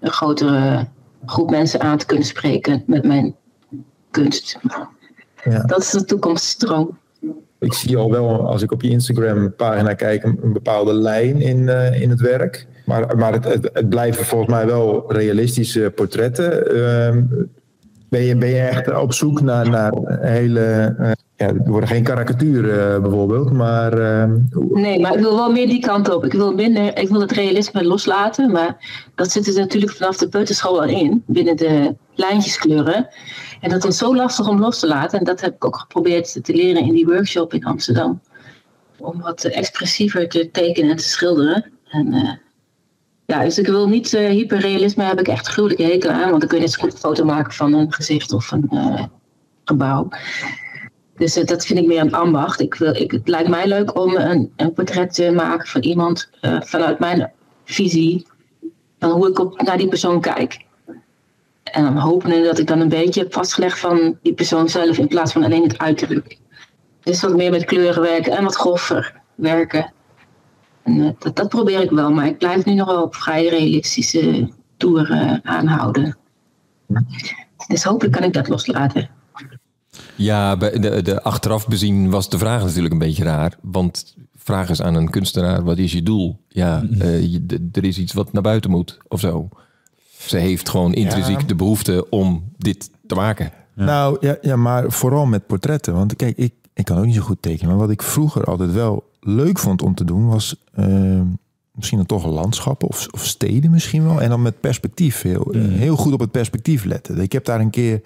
een 0.00 0.10
grotere 0.10 0.86
groep 1.26 1.50
mensen 1.50 1.80
aan 1.80 1.98
te 1.98 2.06
kunnen 2.06 2.26
spreken 2.26 2.82
met 2.86 3.04
mijn 3.04 3.34
kunst. 4.10 4.58
Ja. 5.44 5.62
Dat 5.62 5.78
is 5.78 5.90
de 5.90 6.04
toekomststroom. 6.04 6.98
Ik 7.58 7.72
zie 7.72 7.96
al 7.96 8.10
wel, 8.10 8.48
als 8.48 8.62
ik 8.62 8.72
op 8.72 8.82
je 8.82 8.90
Instagram-pagina 8.90 9.94
kijk, 9.94 10.24
een, 10.24 10.52
bepaalde 10.52 10.92
lijn 10.92 11.40
in, 11.40 11.68
eh, 11.68 12.00
in 12.00 12.10
het 12.10 12.20
werk. 12.20 12.66
Maar, 12.86 13.16
maar 13.16 13.32
het, 13.32 13.44
het, 13.44 13.70
het 13.72 13.88
blijven 13.88 14.24
volgens 14.24 14.50
mij 14.50 14.66
wel 14.66 15.12
realistische 15.12 15.92
portretten. 15.94 16.76
Ehm, 16.76 17.22
ben, 18.14 18.22
je, 18.24 18.36
ben 18.36 18.48
je 18.48 18.60
echt 18.60 18.94
op 19.00 19.12
zoek 19.12 19.40
naar, 19.40 19.68
naar 19.68 19.92
hele. 20.20 20.94
eh, 20.98 21.10
ja, 21.36 21.54
worden 21.54 21.88
geen 21.88 22.02
karikaturen 22.02 22.94
eh, 22.94 23.00
bijvoorbeeld, 23.02 23.52
maar. 23.52 23.92
ehm, 23.98 24.38
Nee, 24.72 25.00
maar 25.00 25.14
ik 25.14 25.20
wil 25.20 25.36
wel 25.36 25.52
meer 25.52 25.66
die 25.66 25.80
kant 25.80 26.14
op. 26.14 26.24
Ik 26.24 26.32
wil, 26.32 26.54
minder, 26.54 26.98
ik 26.98 27.08
wil 27.08 27.20
het 27.20 27.32
realisme 27.32 27.84
loslaten, 27.84 28.50
maar 28.50 28.76
dat 29.14 29.30
zit 29.30 29.46
er 29.46 29.54
natuurlijk 29.54 29.92
vanaf 29.92 30.16
de 30.16 30.28
peuterschool 30.28 30.80
al 30.82 30.88
in, 30.88 31.22
binnen 31.26 31.56
de 31.56 31.94
lijntjeskleuren. 32.14 33.08
En 33.60 33.70
dat 33.70 33.84
is 33.84 33.98
zo 33.98 34.16
lastig 34.16 34.48
om 34.48 34.60
los 34.60 34.78
te 34.78 34.86
laten. 34.86 35.18
En 35.18 35.24
dat 35.24 35.40
heb 35.40 35.54
ik 35.54 35.64
ook 35.64 35.76
geprobeerd 35.76 36.44
te 36.44 36.54
leren 36.54 36.82
in 36.82 36.92
die 36.92 37.06
workshop 37.06 37.54
in 37.54 37.64
Amsterdam. 37.64 38.20
Om 38.98 39.20
wat 39.20 39.44
expressiever 39.44 40.28
te 40.28 40.50
tekenen 40.50 40.90
en 40.90 40.96
te 40.96 41.08
schilderen. 41.08 41.64
En, 41.90 42.12
eh, 42.12 42.30
ja, 43.26 43.42
dus 43.42 43.58
ik 43.58 43.66
wil 43.66 43.88
niet 43.88 44.14
eh 44.14 44.28
hyperrealisme, 44.28 45.04
heb 45.04 45.20
ik 45.20 45.28
echt 45.28 45.46
gruwelijke 45.46 45.82
hekel 45.82 46.10
aan. 46.10 46.28
Want 46.28 46.40
dan 46.40 46.48
kun 46.48 46.60
je 46.60 46.74
goed 46.74 46.92
een 46.92 46.98
foto 46.98 47.24
maken 47.24 47.52
van 47.52 47.72
een 47.72 47.92
gezicht 47.92 48.32
of 48.32 48.50
een 48.50 48.68
eh, 48.70 49.04
gebouw. 49.64 50.08
Dus 51.16 51.36
eh, 51.36 51.46
dat 51.46 51.66
vind 51.66 51.78
ik 51.78 51.86
meer 51.86 52.00
een 52.00 52.14
ambacht. 52.14 52.60
Ik 52.60 52.74
wil, 52.74 52.94
ik, 52.94 53.10
het 53.10 53.28
lijkt 53.28 53.48
mij 53.48 53.66
leuk 53.66 53.98
om 53.98 54.16
een, 54.16 54.52
een 54.56 54.72
portret 54.72 55.14
te 55.14 55.30
maken 55.30 55.68
van 55.68 55.80
iemand 55.80 56.30
vanuit 56.40 56.98
mijn 56.98 57.32
visie. 57.64 58.26
Van 58.98 59.10
hoe 59.10 59.28
ik 59.28 59.38
op, 59.38 59.62
naar 59.62 59.78
die 59.78 59.88
persoon 59.88 60.20
kijk. 60.20 60.64
En 61.64 61.82
dan 61.82 61.96
hopen 61.96 62.42
dat 62.42 62.58
ik 62.58 62.66
dan 62.66 62.80
een 62.80 62.88
beetje 62.88 63.20
heb 63.20 63.32
vastgelegd 63.32 63.78
van 63.78 64.18
die 64.22 64.34
persoon 64.34 64.68
zelf 64.68 64.98
in 64.98 65.08
plaats 65.08 65.32
van 65.32 65.44
alleen 65.44 65.62
het 65.62 65.78
uiterlijk. 65.78 66.38
Dus 67.02 67.22
wat 67.22 67.36
meer 67.36 67.50
met 67.50 67.64
kleuren 67.64 68.02
werken 68.02 68.36
en 68.36 68.44
wat 68.44 68.56
groffer 68.56 69.20
werken. 69.34 69.92
En, 70.84 71.00
eh, 71.00 71.10
dat, 71.18 71.36
dat 71.36 71.48
probeer 71.48 71.80
ik 71.82 71.90
wel, 71.90 72.10
maar 72.10 72.26
ik 72.26 72.38
blijf 72.38 72.64
nu 72.64 72.74
nog 72.74 72.86
wel 72.86 73.02
op 73.02 73.14
vrij 73.14 73.46
realistische 73.46 74.48
toeren 74.76 75.40
aanhouden. 75.44 76.16
Dus 77.68 77.84
hopelijk 77.84 78.14
kan 78.16 78.24
ik 78.24 78.32
dat 78.32 78.48
loslaten. 78.48 79.08
Ja, 80.16 80.56
bij 80.56 80.78
de, 80.78 81.02
de 81.02 81.22
achteraf 81.22 81.68
bezien 81.68 82.10
was 82.10 82.28
de 82.28 82.38
vraag 82.38 82.62
natuurlijk 82.64 82.92
een 82.92 82.98
beetje 82.98 83.24
raar. 83.24 83.56
Want 83.62 84.16
vraag 84.36 84.68
eens 84.68 84.82
aan 84.82 84.94
een 84.94 85.10
kunstenaar, 85.10 85.64
wat 85.64 85.78
is 85.78 85.92
je 85.92 86.02
doel? 86.02 86.40
Ja, 86.48 86.86
eh, 86.98 87.32
je- 87.32 87.46
de- 87.46 87.68
er 87.72 87.84
is 87.84 87.98
iets 87.98 88.12
wat 88.12 88.32
naar 88.32 88.42
buiten 88.42 88.70
moet 88.70 88.98
of 89.08 89.20
zo. 89.20 89.48
Ze 90.18 90.36
heeft 90.36 90.68
gewoon 90.68 90.94
intrinsiek 90.94 91.40
Ja. 91.40 91.46
de 91.46 91.54
behoefte 91.54 92.06
om 92.10 92.52
dit 92.58 92.90
te 93.06 93.14
maken. 93.14 93.52
Nou 93.74 94.16
ja, 94.20 94.36
ja, 94.40 94.56
maar 94.56 94.90
vooral 94.92 95.26
met 95.26 95.46
portretten. 95.46 95.94
Want 95.94 96.16
kijk, 96.16 96.36
ik, 96.36 96.54
ik 96.74 96.84
kan 96.84 96.98
ook 96.98 97.04
niet 97.04 97.14
zo 97.14 97.20
goed 97.22 97.42
tekenen. 97.42 97.68
Maar 97.70 97.80
wat 97.80 97.90
ik 97.90 98.02
vroeger 98.02 98.44
altijd 98.44 98.72
wel 98.72 99.04
leuk 99.24 99.58
vond 99.58 99.82
om 99.82 99.94
te 99.94 100.04
doen, 100.04 100.26
was 100.26 100.56
eh, 100.72 101.20
misschien 101.74 101.98
dan 101.98 102.06
toch 102.06 102.26
landschappen 102.26 102.88
of, 102.88 103.06
of 103.10 103.26
steden 103.26 103.70
misschien 103.70 104.04
wel. 104.04 104.22
En 104.22 104.28
dan 104.28 104.42
met 104.42 104.60
perspectief. 104.60 105.22
Heel, 105.22 105.52
eh, 105.52 105.62
heel 105.62 105.96
goed 105.96 106.12
op 106.12 106.20
het 106.20 106.30
perspectief 106.30 106.84
letten. 106.84 107.18
Ik 107.18 107.32
heb 107.32 107.44
daar 107.44 107.60
een 107.60 107.70
keer, 107.70 108.02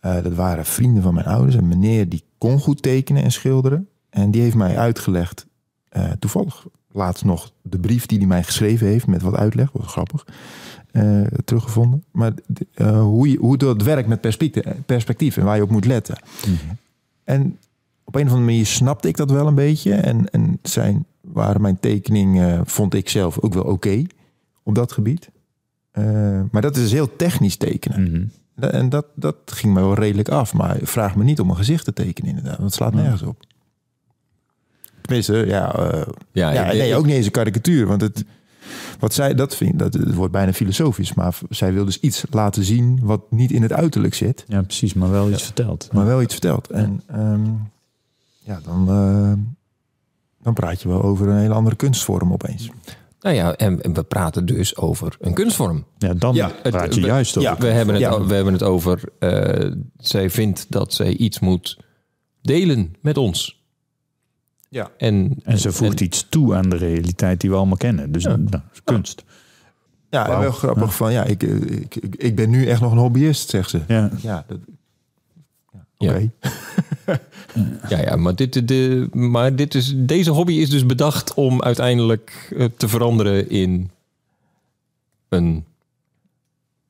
eh, 0.00 0.22
dat 0.22 0.34
waren 0.34 0.64
vrienden 0.64 1.02
van 1.02 1.14
mijn 1.14 1.26
ouders, 1.26 1.54
een 1.54 1.68
meneer 1.68 2.08
die 2.08 2.24
kon 2.38 2.58
goed 2.58 2.82
tekenen 2.82 3.22
en 3.22 3.32
schilderen. 3.32 3.88
En 4.10 4.30
die 4.30 4.42
heeft 4.42 4.56
mij 4.56 4.78
uitgelegd, 4.78 5.46
eh, 5.88 6.10
toevallig 6.18 6.66
laatst 6.90 7.24
nog 7.24 7.52
de 7.62 7.78
brief 7.78 8.06
die 8.06 8.18
hij 8.18 8.26
mij 8.26 8.42
geschreven 8.42 8.86
heeft 8.86 9.06
met 9.06 9.22
wat 9.22 9.34
uitleg, 9.34 9.72
wat 9.72 9.86
grappig 9.86 10.26
teruggevonden. 11.44 12.04
Maar 12.10 12.32
hoe, 13.00 13.30
je, 13.30 13.36
hoe 13.38 13.56
dat 13.56 13.82
werkt 13.82 14.08
met 14.08 14.20
perspectief, 14.20 14.64
perspectief 14.86 15.36
en 15.36 15.44
waar 15.44 15.56
je 15.56 15.62
op 15.62 15.70
moet 15.70 15.84
letten. 15.84 16.16
En 17.24 17.58
op 18.12 18.20
een 18.20 18.26
of 18.26 18.32
andere 18.32 18.50
manier 18.50 18.66
snapte 18.66 19.08
ik 19.08 19.16
dat 19.16 19.30
wel 19.30 19.46
een 19.46 19.54
beetje. 19.54 19.94
En, 19.94 20.30
en 20.30 20.58
zijn, 20.62 21.04
waren 21.20 21.60
mijn 21.60 21.80
tekeningen, 21.80 22.66
vond 22.66 22.94
ik 22.94 23.08
zelf 23.08 23.38
ook 23.40 23.54
wel 23.54 23.62
oké 23.62 24.02
op 24.62 24.74
dat 24.74 24.92
gebied. 24.92 25.30
Eh, 25.90 26.04
maar 26.50 26.62
dat 26.62 26.76
is 26.76 26.82
dus 26.82 26.92
heel 26.92 27.16
technisch 27.16 27.56
tekenen. 27.56 28.02
Mhm. 28.02 28.24
En 28.70 28.88
dat, 28.88 29.06
dat 29.14 29.36
ging 29.44 29.74
me 29.74 29.80
wel 29.80 29.94
redelijk 29.94 30.28
af. 30.28 30.52
Maar 30.54 30.76
vraag 30.82 31.16
me 31.16 31.24
niet 31.24 31.40
om 31.40 31.50
een 31.50 31.56
gezicht 31.56 31.84
te 31.84 31.92
tekenen 31.92 32.30
inderdaad. 32.30 32.58
Het 32.58 32.74
slaat 32.74 32.94
nergens 32.94 33.22
op. 33.22 33.42
Tenminste, 35.00 35.44
ja, 35.46 35.74
eh, 35.74 36.02
Ja, 36.32 36.50
ja, 36.52 36.64
ik- 36.70 36.78
nee, 36.78 36.90
ik- 36.90 36.96
ook 36.96 37.06
niet 37.06 37.14
eens 37.14 37.26
een 37.26 37.32
karikatuur. 37.32 37.86
Want 37.86 38.00
het, 38.00 38.24
wat 38.98 39.14
zij, 39.14 39.34
dat 39.34 39.56
vind 39.56 39.78
dat 39.78 39.94
het 39.94 40.14
wordt 40.14 40.32
bijna 40.32 40.52
filosofisch. 40.52 41.14
Maar 41.14 41.38
zij 41.50 41.72
wil 41.72 41.84
dus 41.84 42.00
iets 42.00 42.24
laten 42.30 42.64
zien 42.64 42.98
wat 43.02 43.30
niet 43.30 43.50
in 43.52 43.62
het 43.62 43.72
uiterlijk 43.72 44.14
zit. 44.14 44.44
Ja, 44.48 44.62
precies, 44.62 44.94
maar 44.94 45.10
wel 45.10 45.30
iets 45.30 45.42
verteld. 45.44 45.88
Maar 45.92 46.06
wel 46.06 46.22
iets 46.22 46.32
vertelt. 46.32 46.70
En 46.70 47.02
ehm, 47.06 47.40
ja, 48.42 48.60
dan, 48.64 48.88
eh, 48.88 49.32
dan 50.42 50.54
praat 50.54 50.82
je 50.82 50.88
wel 50.88 51.02
over 51.02 51.28
een 51.28 51.38
hele 51.38 51.54
andere 51.54 51.76
kunstvorm 51.76 52.32
opeens. 52.32 52.70
Nou 53.20 53.34
ja, 53.36 53.54
en, 53.56 53.92
we 53.92 54.02
praten 54.02 54.46
dus 54.46 54.76
over 54.76 55.16
een 55.20 55.34
kunstvorm. 55.34 55.84
Ja, 55.98 56.14
dan 56.14 56.34
Ja, 56.34 56.50
het- 56.62 56.72
praat 56.72 56.94
je 56.94 57.00
we- 57.00 57.06
juist 57.06 57.36
over. 57.36 57.50
ja, 57.50 57.56
We 57.58 57.66
hebben 57.66 57.94
het, 57.94 58.02
Ja. 58.04 58.24
we 58.24 58.34
hebben 58.34 58.52
het 58.52 58.62
over, 58.62 59.02
eh, 59.18 59.70
zij 59.96 60.30
vindt 60.30 60.66
dat 60.68 60.94
zij 60.94 61.16
iets 61.16 61.40
moet 61.40 61.78
delen 62.40 62.94
met 63.02 63.16
ons. 63.16 63.60
Ja. 64.68 64.90
En, 64.98 65.36
En 65.42 65.58
ze 65.58 65.72
voegt 65.72 66.00
iets 66.00 66.26
toe 66.28 66.54
aan 66.54 66.68
de 66.68 66.76
realiteit 66.76 67.40
die 67.40 67.50
we 67.50 67.56
allemaal 67.56 67.76
kennen. 67.76 68.12
Dus 68.12 68.24
nou, 68.24 68.44
kunst. 68.84 69.24
Ja, 70.10 70.28
en 70.32 70.38
wel 70.40 70.52
grappig 70.52 70.94
van, 70.96 71.12
ja, 71.12 71.24
ik, 71.24 71.42
eh, 71.42 71.60
ik, 71.60 71.94
ik, 71.96 72.14
ik 72.16 72.36
ben 72.36 72.50
nu 72.50 72.66
echt 72.66 72.80
nog 72.80 72.92
een 72.92 72.98
hobbyist, 72.98 73.50
zegt 73.50 73.70
ze. 73.70 73.80
Ja. 73.88 74.10
Ja, 74.22 74.44
dat, 74.46 74.58
Ja. 76.02 76.18
Ja, 77.88 78.00
ja 78.00 78.16
maar, 78.16 78.34
dit, 78.34 78.68
de, 78.68 79.08
maar 79.12 79.56
dit 79.56 79.74
is, 79.74 79.92
deze 79.96 80.30
hobby 80.30 80.52
is 80.52 80.70
dus 80.70 80.86
bedacht 80.86 81.34
om 81.34 81.62
uiteindelijk 81.62 82.52
eh, 82.58 82.66
te 82.76 82.88
veranderen 82.88 83.50
in 83.50 83.90
een 85.28 85.64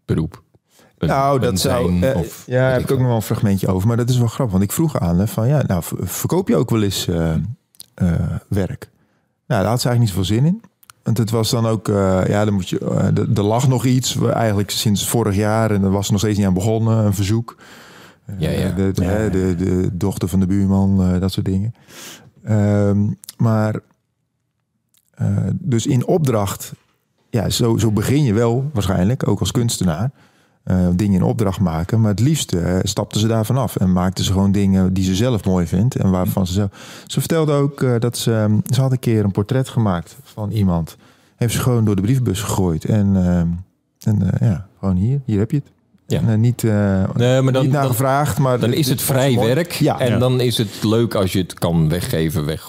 beroep. 0.04 0.42
Een- 0.99 1.09
Nou, 1.09 1.40
dat 1.40 1.61
zou. 1.61 2.02
eh, 2.02 2.16
of 2.16 2.42
ja, 2.47 2.69
heb 2.71 2.81
ik 2.83 2.90
ook 2.90 2.99
nog 2.99 3.07
wel 3.07 3.16
een 3.16 3.23
fragmentje 3.23 3.66
over. 3.69 3.88
Maar 3.88 3.97
dat 3.97 4.09
is 4.09 4.19
wel 4.19 4.26
grappig. 4.26 4.52
Want 4.52 4.64
ik 4.64 4.73
vroeg 4.73 4.99
aan 5.00 5.19
haar 5.19 5.28
van 5.28 5.49
ja, 5.49 5.62
nou, 5.66 5.83
ver- 5.83 6.07
verkoop 6.09 6.49
je 6.49 6.57
ook 6.57 6.71
wel 6.71 6.83
eens 6.83 7.09
eh, 7.09 7.35
werk? 8.49 8.90
Nou, 9.47 9.62
daar 9.62 9.71
had 9.71 9.81
ze 9.81 9.88
eigenlijk 9.88 9.99
niet 9.99 10.09
zoveel 10.09 10.25
zin 10.25 10.45
in. 10.45 10.62
Want 11.02 11.19
het 11.19 11.31
was 11.31 11.50
dan 11.50 11.66
ook, 11.66 11.87
ja, 12.26 12.45
dan 12.45 12.54
moet 12.54 12.69
je, 12.69 12.78
er- 13.14 13.28
er 13.35 13.42
lag 13.42 13.69
nog 13.69 13.85
iets, 13.85 14.16
eigenlijk 14.21 14.71
sinds 14.71 15.09
vorig 15.09 15.35
jaar, 15.37 15.71
en 15.71 15.81
daar 15.81 15.90
was 15.90 16.11
nog 16.11 16.19
steeds 16.19 16.38
niet 16.38 16.47
aan 16.47 16.54
begonnen, 16.54 17.04
een 17.04 17.14
verzoek. 17.14 17.57
Eh, 18.25 18.35
Ja, 18.38 18.50
ja. 18.50 18.71
De, 18.71 18.91
de, 18.93 19.02
Ja, 19.02 19.21
ja. 19.21 19.29
de, 19.29 19.55
de 19.57 19.88
dochter 19.93 20.29
van 20.29 20.41
de 20.41 20.47
buurman, 20.47 21.02
eh, 21.02 21.21
dat 21.21 21.33
soort 21.33 21.47
dingen. 21.47 21.75
Ehm, 22.45 23.00
maar, 23.37 23.81
eh, 25.14 25.37
dus 25.52 25.87
in 25.87 26.07
opdracht, 26.07 26.73
ja, 27.31 27.49
zo, 27.50 27.76
zo 27.79 27.91
begin 27.93 28.25
je 28.25 28.33
wel 28.33 28.71
waarschijnlijk, 28.73 29.29
ook 29.29 29.41
als 29.41 29.50
kunstenaar 29.50 30.11
eh, 30.62 30.88
dingen 30.95 31.14
in 31.21 31.23
opdracht 31.26 31.61
maken. 31.61 32.00
Maar 32.00 32.11
het 32.11 32.21
liefste 32.21 32.59
eh, 32.61 32.79
stapte 32.83 33.19
ze 33.19 33.26
daarvan 33.26 33.57
af 33.57 33.76
en 33.76 33.93
maakte 33.93 34.25
ze 34.25 34.33
gewoon 34.33 34.52
dingen 34.52 34.93
die 34.93 35.05
ze 35.05 35.14
zelf 35.14 35.45
mooi 35.45 35.67
vindt. 35.67 35.97
En 35.97 36.11
waarvan 36.11 36.47
ze 36.47 36.52
zelf. 36.52 37.02
Ze 37.07 37.19
vertelde 37.21 37.52
ook 37.52 38.00
dat 38.00 38.17
ze. 38.17 38.33
ehm, 38.33 38.59
ze 38.75 38.81
had 38.81 38.93
een 38.93 38.99
keer 38.99 39.25
een 39.25 39.31
portret 39.31 39.69
gemaakt 39.69 40.17
van 40.23 40.50
iemand. 40.50 40.97
Heeft 41.37 41.55
ze 41.55 41.61
gewoon 41.61 41.85
door 41.85 41.97
de 41.97 42.02
briefbus 42.02 42.43
gegooid. 42.43 42.85
En, 42.85 43.17
ehm, 43.17 43.49
en 44.00 44.31
ja, 44.41 44.67
gewoon 44.79 44.97
hier, 44.97 45.21
hier 45.25 45.38
heb 45.38 45.50
je 45.50 45.57
het. 45.57 45.71
Ja. 46.12 46.21
Eh, 46.28 46.35
niet, 46.35 46.64
eh, 46.64 47.04
Nee, 47.14 47.40
maar 47.40 47.52
dan, 47.52 47.62
niet 47.62 47.73
naar 47.73 47.83
dan, 47.83 47.90
gevraagd, 47.90 48.38
maar 48.38 48.59
dan 48.61 48.71
dit- 48.71 48.78
is 48.78 48.88
het 48.88 49.02
vrij 49.02 49.35
werk. 49.38 49.73
Ja, 49.73 49.99
en 49.99 50.11
Ja. 50.11 50.19
dan 50.19 50.40
is 50.40 50.59
het 50.59 50.83
leuk 50.85 51.14
als 51.14 51.33
je 51.33 51.38
het 51.38 51.54
kan 51.54 51.88
weggeven, 51.88 52.45
weg, 52.45 52.64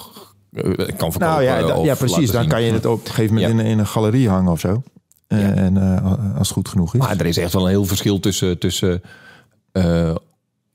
eh, 0.52 0.62
kan 0.62 0.76
verkopen. 0.86 1.20
nou 1.20 1.42
ja, 1.42 1.62
da- 1.62 1.82
ja 1.82 1.94
precies. 1.94 2.30
Dan 2.30 2.40
zien. 2.40 2.50
kan 2.50 2.62
je 2.62 2.72
het 2.72 2.86
op 2.86 3.00
een 3.00 3.06
gegeven 3.12 3.34
moment 3.34 3.52
Ja. 3.54 3.60
in, 3.60 3.66
in 3.70 3.78
een 3.78 3.86
galerie 3.86 4.28
hangen 4.28 4.52
of 4.52 4.60
zo. 4.60 4.82
Eh, 5.26 5.40
Ja. 5.40 5.52
En 5.54 5.76
eh, 5.76 6.36
als 6.38 6.48
het 6.48 6.56
goed 6.56 6.68
genoeg 6.68 6.94
is. 6.94 7.00
Maar 7.00 7.16
er 7.16 7.26
is 7.26 7.36
echt 7.36 7.52
wel 7.52 7.62
een 7.62 7.68
heel 7.68 7.84
verschil 7.84 8.20
tussen, 8.20 8.58
tussen 8.58 9.02
eh, 9.72 10.14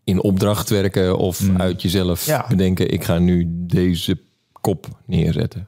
in 0.03 0.21
opdracht 0.23 0.69
werken 0.69 1.17
of 1.17 1.41
Mm. 1.49 1.61
uit 1.61 1.81
jezelf 1.81 2.25
Ja. 2.25 2.45
bedenken. 2.49 2.91
Ik 2.93 3.03
ga 3.03 3.17
nu 3.19 3.45
deze 3.49 4.17
kop 4.61 4.87
neerzetten. 5.05 5.67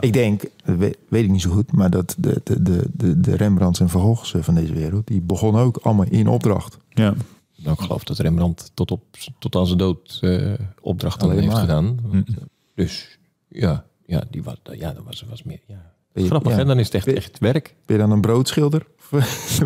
Ik 0.00 0.12
denk, 0.12 0.42
weet, 0.64 0.98
weet 1.08 1.24
ik 1.24 1.30
niet 1.30 1.40
zo 1.40 1.50
goed, 1.50 1.72
maar 1.72 1.90
dat 1.90 2.14
de, 2.18 2.40
de, 2.44 2.62
de, 2.62 2.84
de, 2.92 3.20
de 3.20 3.36
Rembrandts 3.36 3.80
en 3.80 3.88
Van 3.88 4.00
Goghs 4.00 4.34
van 4.40 4.54
deze 4.54 4.72
wereld, 4.72 5.06
die 5.06 5.20
begonnen 5.20 5.62
ook 5.62 5.76
allemaal 5.76 6.06
in 6.08 6.28
opdracht. 6.28 6.78
Ja. 6.88 7.14
Nou, 7.56 7.72
ik 7.74 7.80
geloof 7.80 8.04
dat 8.04 8.18
Rembrandt 8.18 8.70
tot, 8.74 8.90
op, 8.90 9.02
tot 9.38 9.56
aan 9.56 9.66
zijn 9.66 9.78
dood 9.78 10.18
eh 10.20 10.52
opdrachten 10.80 11.22
Alleen 11.28 11.40
heeft 11.40 11.52
maar. 11.52 11.60
gedaan. 11.60 11.98
Want, 12.02 12.28
eh, 12.28 12.34
Dus 12.74 13.18
ja, 13.48 13.84
ja, 14.06 14.22
die 14.30 14.42
was, 14.42 14.54
ja, 14.72 14.92
dat 14.92 15.04
was, 15.04 15.24
was 15.28 15.42
meer. 15.42 15.60
Ja. 15.66 15.92
Grappig, 16.14 16.52
ja. 16.52 16.58
hè? 16.58 16.64
Dan 16.64 16.78
is 16.78 16.84
het 16.84 16.94
echt, 16.94 17.06
echt 17.06 17.38
werk. 17.38 17.74
Ben 17.86 17.96
je 17.96 18.02
dan 18.02 18.10
een 18.10 18.20
broodschilder? 18.20 18.86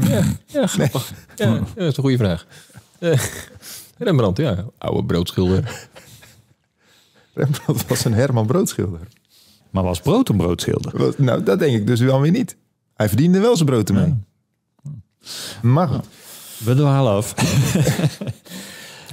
Ja, 0.08 0.24
ja 0.46 0.66
grappig. 0.66 1.12
Ja, 1.36 1.46
ja, 1.46 1.58
dat 1.74 1.86
is 1.90 1.96
een 1.96 2.02
goede 2.02 2.16
vraag. 2.16 2.46
Eh, 2.98 3.20
Rembrandt, 3.98 4.38
ja, 4.38 4.64
oude 4.78 5.04
broodschilder. 5.04 5.88
Rembrandt 7.34 7.86
was 7.88 8.04
een 8.04 8.14
Herman 8.14 8.46
broodschilder. 8.46 9.00
Maar 9.72 9.82
was 9.82 10.00
brood 10.00 10.28
een 10.28 10.36
broodschilder? 10.36 11.14
Nou, 11.16 11.42
dat 11.42 11.58
denk 11.58 11.76
ik 11.76 11.86
dus 11.86 12.00
wel 12.00 12.20
weer 12.20 12.30
niet. 12.30 12.56
Hij 12.94 13.08
verdiende 13.08 13.40
wel 13.40 13.56
zijn 13.56 13.68
brood 13.68 13.88
ermee. 13.88 14.14
Maar 15.62 15.88
goed. 15.88 16.06
We 16.64 16.74
dwalen 16.74 17.12
af. 17.12 17.34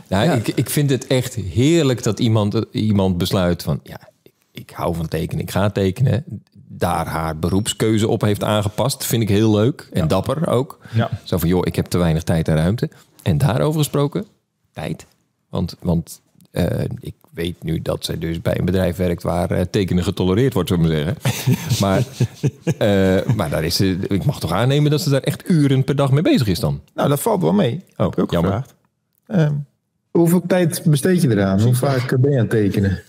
Ja, 0.07 0.21
Ja. 0.21 0.33
Ik, 0.33 0.47
ik 0.47 0.69
vind 0.69 0.89
het 0.89 1.07
echt 1.07 1.35
heerlijk 1.35 2.03
dat 2.03 2.19
iemand, 2.19 2.65
iemand 2.71 3.17
besluit 3.17 3.63
van... 3.63 3.79
ja, 3.83 3.99
ik, 4.23 4.33
ik 4.51 4.69
hou 4.69 4.95
van 4.95 5.07
tekenen, 5.07 5.43
ik 5.43 5.51
ga 5.51 5.69
tekenen. 5.69 6.23
Daar 6.67 7.07
haar 7.07 7.39
beroepskeuze 7.39 8.07
op 8.07 8.21
heeft 8.21 8.43
aangepast. 8.43 9.05
Vind 9.05 9.21
ik 9.21 9.29
heel 9.29 9.51
leuk. 9.55 9.89
En 9.93 10.07
dapper 10.07 10.47
ook. 10.47 10.79
Ja. 10.93 11.09
Zo 11.23 11.37
van, 11.37 11.49
joh, 11.49 11.61
ik 11.63 11.75
heb 11.75 11.85
te 11.85 11.97
weinig 11.97 12.23
tijd 12.23 12.47
en 12.47 12.55
ruimte. 12.55 12.89
En 13.23 13.37
daarover 13.37 13.79
gesproken, 13.79 14.25
tijd. 14.71 15.05
Want, 15.49 15.75
want 15.81 16.21
eh, 16.51 16.83
ik 16.99 17.15
weet 17.29 17.63
nu 17.63 17.81
dat 17.81 18.05
zij 18.05 18.17
dus 18.17 18.41
bij 18.41 18.59
een 18.59 18.65
bedrijf 18.65 18.95
werkt... 18.95 19.23
waar 19.23 19.51
eh, 19.51 19.61
tekenen 19.69 20.03
getolereerd 20.03 20.53
wordt, 20.53 20.69
zullen 20.69 20.89
we 20.89 20.89
maar 20.89 21.05
zeggen. 21.05 21.79
maar 21.81 22.03
eh, 22.77 23.35
maar 23.35 23.49
daar 23.49 23.63
is 23.63 23.75
ze, 23.75 23.97
ik 24.07 24.25
mag 24.25 24.39
toch 24.39 24.51
aannemen 24.51 24.91
dat 24.91 25.01
ze 25.01 25.09
daar 25.09 25.21
echt 25.21 25.49
uren 25.49 25.83
per 25.83 25.95
dag 25.95 26.11
mee 26.11 26.21
bezig 26.21 26.47
is 26.47 26.59
dan? 26.59 26.81
Nou, 26.93 27.09
dat 27.09 27.19
valt 27.19 27.41
wel 27.41 27.53
mee. 27.53 27.83
Oh, 27.97 28.05
heb 28.05 28.13
ik 28.13 28.19
ook 28.19 28.31
jammer. 28.31 28.51
gevraagd. 28.51 28.75
Ehm, 29.27 29.53
Hoeveel 30.11 30.41
tijd 30.47 30.81
besteed 30.85 31.21
je 31.21 31.29
eraan? 31.29 31.61
Hoe 31.61 31.75
vaak 31.75 32.19
ben 32.19 32.31
je 32.31 32.37
aan 32.37 32.41
het 32.41 32.49
tekenen? 32.49 33.01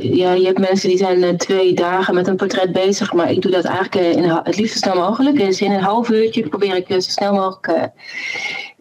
Ja, 0.00 0.32
je 0.32 0.44
hebt 0.44 0.58
mensen 0.58 0.88
die 0.88 0.98
zijn 0.98 1.22
eh, 1.22 1.34
twee 1.34 1.74
dagen 1.74 2.14
met 2.14 2.26
een 2.26 2.36
portret 2.36 2.72
bezig, 2.72 3.12
maar 3.12 3.30
ik 3.30 3.42
doe 3.42 3.50
dat 3.50 3.64
eigenlijk 3.64 4.16
in, 4.16 4.24
het 4.24 4.56
liefst 4.56 4.72
zo 4.72 4.78
snel 4.78 4.94
mogelijk. 4.94 5.36
Dus 5.36 5.60
in 5.60 5.72
een 5.72 5.82
half 5.82 6.10
uurtje 6.10 6.48
probeer 6.48 6.76
ik 6.76 6.86
zo 6.88 7.00
snel 7.00 7.32
mogelijk 7.32 7.66
eh, 7.66 7.82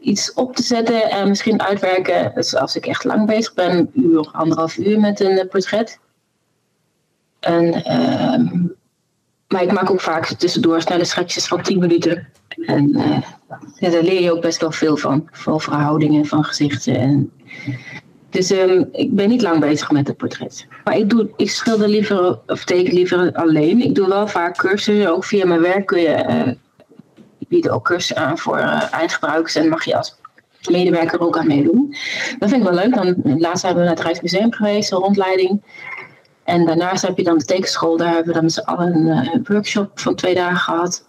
iets 0.01 0.33
op 0.33 0.55
te 0.55 0.63
zetten 0.63 1.09
en 1.09 1.27
misschien 1.29 1.61
uitwerken. 1.61 2.31
Dus 2.35 2.55
als 2.55 2.75
ik 2.75 2.85
echt 2.85 3.03
lang 3.03 3.25
bezig 3.25 3.53
ben, 3.53 3.77
een 3.77 3.89
uur, 3.93 4.29
anderhalf 4.31 4.77
uur 4.77 4.99
met 4.99 5.19
een 5.19 5.37
eh, 5.37 5.47
portret. 5.47 5.99
En, 7.39 7.83
ehm, 7.83 8.47
maar 9.47 9.63
ik 9.63 9.71
maak 9.71 9.91
ook 9.91 10.01
vaak 10.01 10.25
tussendoor 10.25 10.81
snelle 10.81 11.05
schetsjes 11.05 11.47
van 11.47 11.61
10 11.61 11.79
minuten. 11.79 12.27
En 12.65 12.95
eh, 13.79 13.91
daar 13.91 14.03
leer 14.03 14.21
je 14.21 14.31
ook 14.31 14.41
best 14.41 14.61
wel 14.61 14.71
veel 14.71 14.97
van. 14.97 15.27
Vooral 15.31 15.59
verhoudingen 15.59 16.25
van 16.25 16.43
gezichten 16.43 16.95
en 16.95 17.31
dus 18.29 18.51
ehm, 18.51 18.83
ik 18.91 19.15
ben 19.15 19.29
niet 19.29 19.41
lang 19.41 19.59
bezig 19.59 19.91
met 19.91 20.07
het 20.07 20.17
portret. 20.17 20.67
Maar 20.83 20.97
ik, 20.97 21.09
doe, 21.09 21.29
ik 21.35 21.51
schilder 21.51 21.87
liever, 21.87 22.39
of 22.47 22.63
teken 22.63 22.93
liever 22.93 23.33
alleen. 23.33 23.81
Ik 23.81 23.95
doe 23.95 24.07
wel 24.07 24.27
vaak 24.27 24.57
cursussen. 24.57 25.13
Ook 25.13 25.25
via 25.25 25.45
mijn 25.45 25.61
werk 25.61 25.85
kun 25.85 26.01
je 26.01 26.07
eh, 26.07 26.51
bieden 27.49 27.71
ook 27.71 27.85
cursussen 27.85 28.17
aan 28.17 28.37
voor 28.37 28.57
eh, 28.57 28.93
eindgebruikers. 28.93 29.55
En 29.55 29.69
mag 29.69 29.85
je 29.85 29.97
als 29.97 30.15
medewerker 30.69 31.19
ook 31.19 31.37
aan 31.37 31.47
meedoen. 31.47 31.95
Dat 32.39 32.49
vind 32.49 32.61
ik 32.61 32.69
wel 32.69 32.79
leuk. 32.83 32.95
Dan, 32.95 33.39
laatst 33.39 33.63
hebben 33.63 33.81
we 33.83 33.87
naar 33.87 33.97
het 33.97 34.05
Rijksmuseum 34.05 34.53
geweest, 34.53 34.91
een 34.91 34.97
rondleiding. 34.97 35.61
En 36.43 36.65
daarnaast 36.65 37.01
heb 37.01 37.17
je 37.17 37.23
dan 37.23 37.37
de 37.37 37.45
tekenschool. 37.45 37.97
Daar 37.97 38.07
hebben 38.07 38.27
we 38.27 38.33
dan 38.33 38.43
met 38.43 38.53
z'n 38.53 38.59
allen 38.59 38.95
een 38.95 39.07
eh, 39.07 39.39
workshop 39.43 39.99
van 39.99 40.15
twee 40.15 40.35
dagen 40.35 40.57
gehad. 40.57 41.07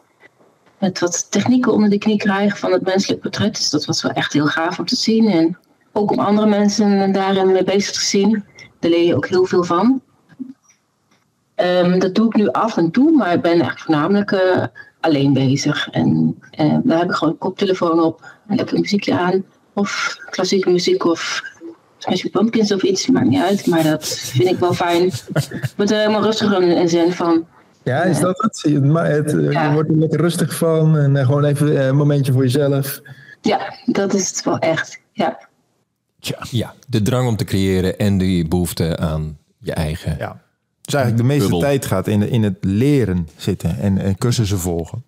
Met 0.78 0.98
wat 0.98 1.30
technieken 1.30 1.72
onder 1.72 1.90
de 1.90 1.98
knie 1.98 2.16
krijgen 2.16 2.58
van 2.58 2.72
het 2.72 2.82
menselijk 2.82 3.20
portret. 3.20 3.56
Dus 3.56 3.70
dat 3.70 3.84
was 3.84 4.02
wel 4.02 4.12
echt 4.12 4.32
heel 4.32 4.46
gaaf 4.46 4.78
om 4.78 4.86
te 4.86 4.96
zien. 4.96 5.28
En 5.28 5.58
ook 5.92 6.10
om 6.10 6.18
andere 6.18 6.46
mensen 6.46 7.12
daarin 7.12 7.52
mee 7.52 7.64
bezig 7.64 7.92
te 7.92 8.04
zien. 8.04 8.44
Daar 8.78 8.90
leer 8.90 9.04
je 9.04 9.16
ook 9.16 9.26
heel 9.26 9.44
veel 9.44 9.64
van. 9.64 10.02
Ehm, 11.54 11.98
dat 11.98 12.14
doe 12.14 12.26
ik 12.26 12.34
nu 12.34 12.48
af 12.48 12.76
en 12.76 12.90
toe, 12.90 13.10
maar 13.10 13.32
ik 13.32 13.40
ben 13.40 13.50
eigenlijk 13.50 13.80
voornamelijk 13.80 14.32
eh, 14.32 14.64
alleen 15.00 15.32
bezig. 15.32 15.88
En 15.90 16.38
eh, 16.50 16.76
daar 16.84 16.98
heb 16.98 17.08
ik 17.08 17.14
gewoon 17.14 17.32
een 17.32 17.38
koptelefoon 17.38 18.00
op, 18.02 18.24
en 18.48 18.56
lekker 18.56 18.80
muziekje 18.80 19.18
aan. 19.18 19.44
Of 19.72 20.16
klassieke 20.30 20.70
muziek 20.70 21.04
of 21.04 21.42
Smashing 21.98 22.32
Pumpkins 22.32 22.72
of 22.72 22.82
iets, 22.82 23.06
maakt 23.06 23.26
niet 23.28 23.42
uit. 23.42 23.66
Maar 23.66 23.82
dat 23.82 24.08
vind 24.08 24.48
ik 24.48 24.58
wel 24.58 24.74
fijn. 24.74 25.02
Ik 25.06 25.72
word 25.76 25.90
er 25.90 25.98
helemaal 25.98 26.22
rustig 26.22 26.52
in, 26.58 26.62
in 26.76 26.88
zin 26.88 27.12
van. 27.12 27.46
Ja, 27.82 28.02
is 28.02 28.20
dat 28.20 28.42
het? 28.42 28.60
Je, 28.68 28.80
ma- 28.80 29.04
het, 29.04 29.34
eh, 29.34 29.50
Ja. 29.50 29.66
je 29.66 29.72
wordt 29.72 29.88
er 29.90 29.96
lekker 29.96 30.20
rustig 30.20 30.54
van 30.56 30.96
en 30.98 31.16
eh, 31.16 31.24
gewoon 31.26 31.44
even 31.44 31.78
eh, 31.78 31.86
een 31.86 31.96
momentje 31.96 32.32
voor 32.32 32.42
jezelf. 32.42 33.00
Ja, 33.40 33.74
dat 33.86 34.14
is 34.14 34.28
het 34.28 34.44
wel 34.44 34.58
echt. 34.58 35.00
Ja. 35.12 35.48
Ja, 36.50 36.74
de 36.88 37.02
drang 37.02 37.28
om 37.28 37.36
te 37.36 37.44
creëren 37.44 37.98
en 37.98 38.18
die 38.18 38.48
behoefte 38.48 38.96
aan 38.96 39.38
je 39.58 39.72
eigen. 39.72 40.16
ja. 40.18 40.40
Dus 40.90 41.00
eigenlijk 41.00 41.28
de 41.28 41.34
meeste 41.34 41.42
Bubbel. 41.50 41.68
tijd 41.68 41.86
gaat 41.86 42.06
in, 42.06 42.28
in 42.30 42.42
het 42.42 42.56
leren 42.60 43.28
zitten 43.36 43.78
en, 43.78 43.98
en 43.98 44.18
cursussen 44.18 44.58
volgen. 44.58 45.04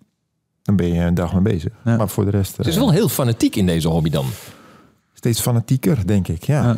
Dan 0.63 0.75
ben 0.75 0.93
je 0.93 0.99
een 1.01 1.13
dag 1.13 1.33
mee 1.33 1.41
bezig. 1.53 1.71
Ja. 1.85 1.97
Maar 1.97 2.09
voor 2.09 2.25
de 2.25 2.31
rest 2.31 2.57
Het 2.57 2.67
is 2.67 2.73
eh, 2.75 2.79
wel 2.81 2.91
heel 2.91 3.09
fanatiek 3.09 3.55
in 3.55 3.65
deze 3.65 3.87
hobby 3.87 4.09
dan. 4.09 4.25
steeds 5.13 5.41
fanatieker, 5.41 6.07
denk 6.07 6.27
ik. 6.27 6.43
Ja. 6.43 6.63
Ja. 6.63 6.77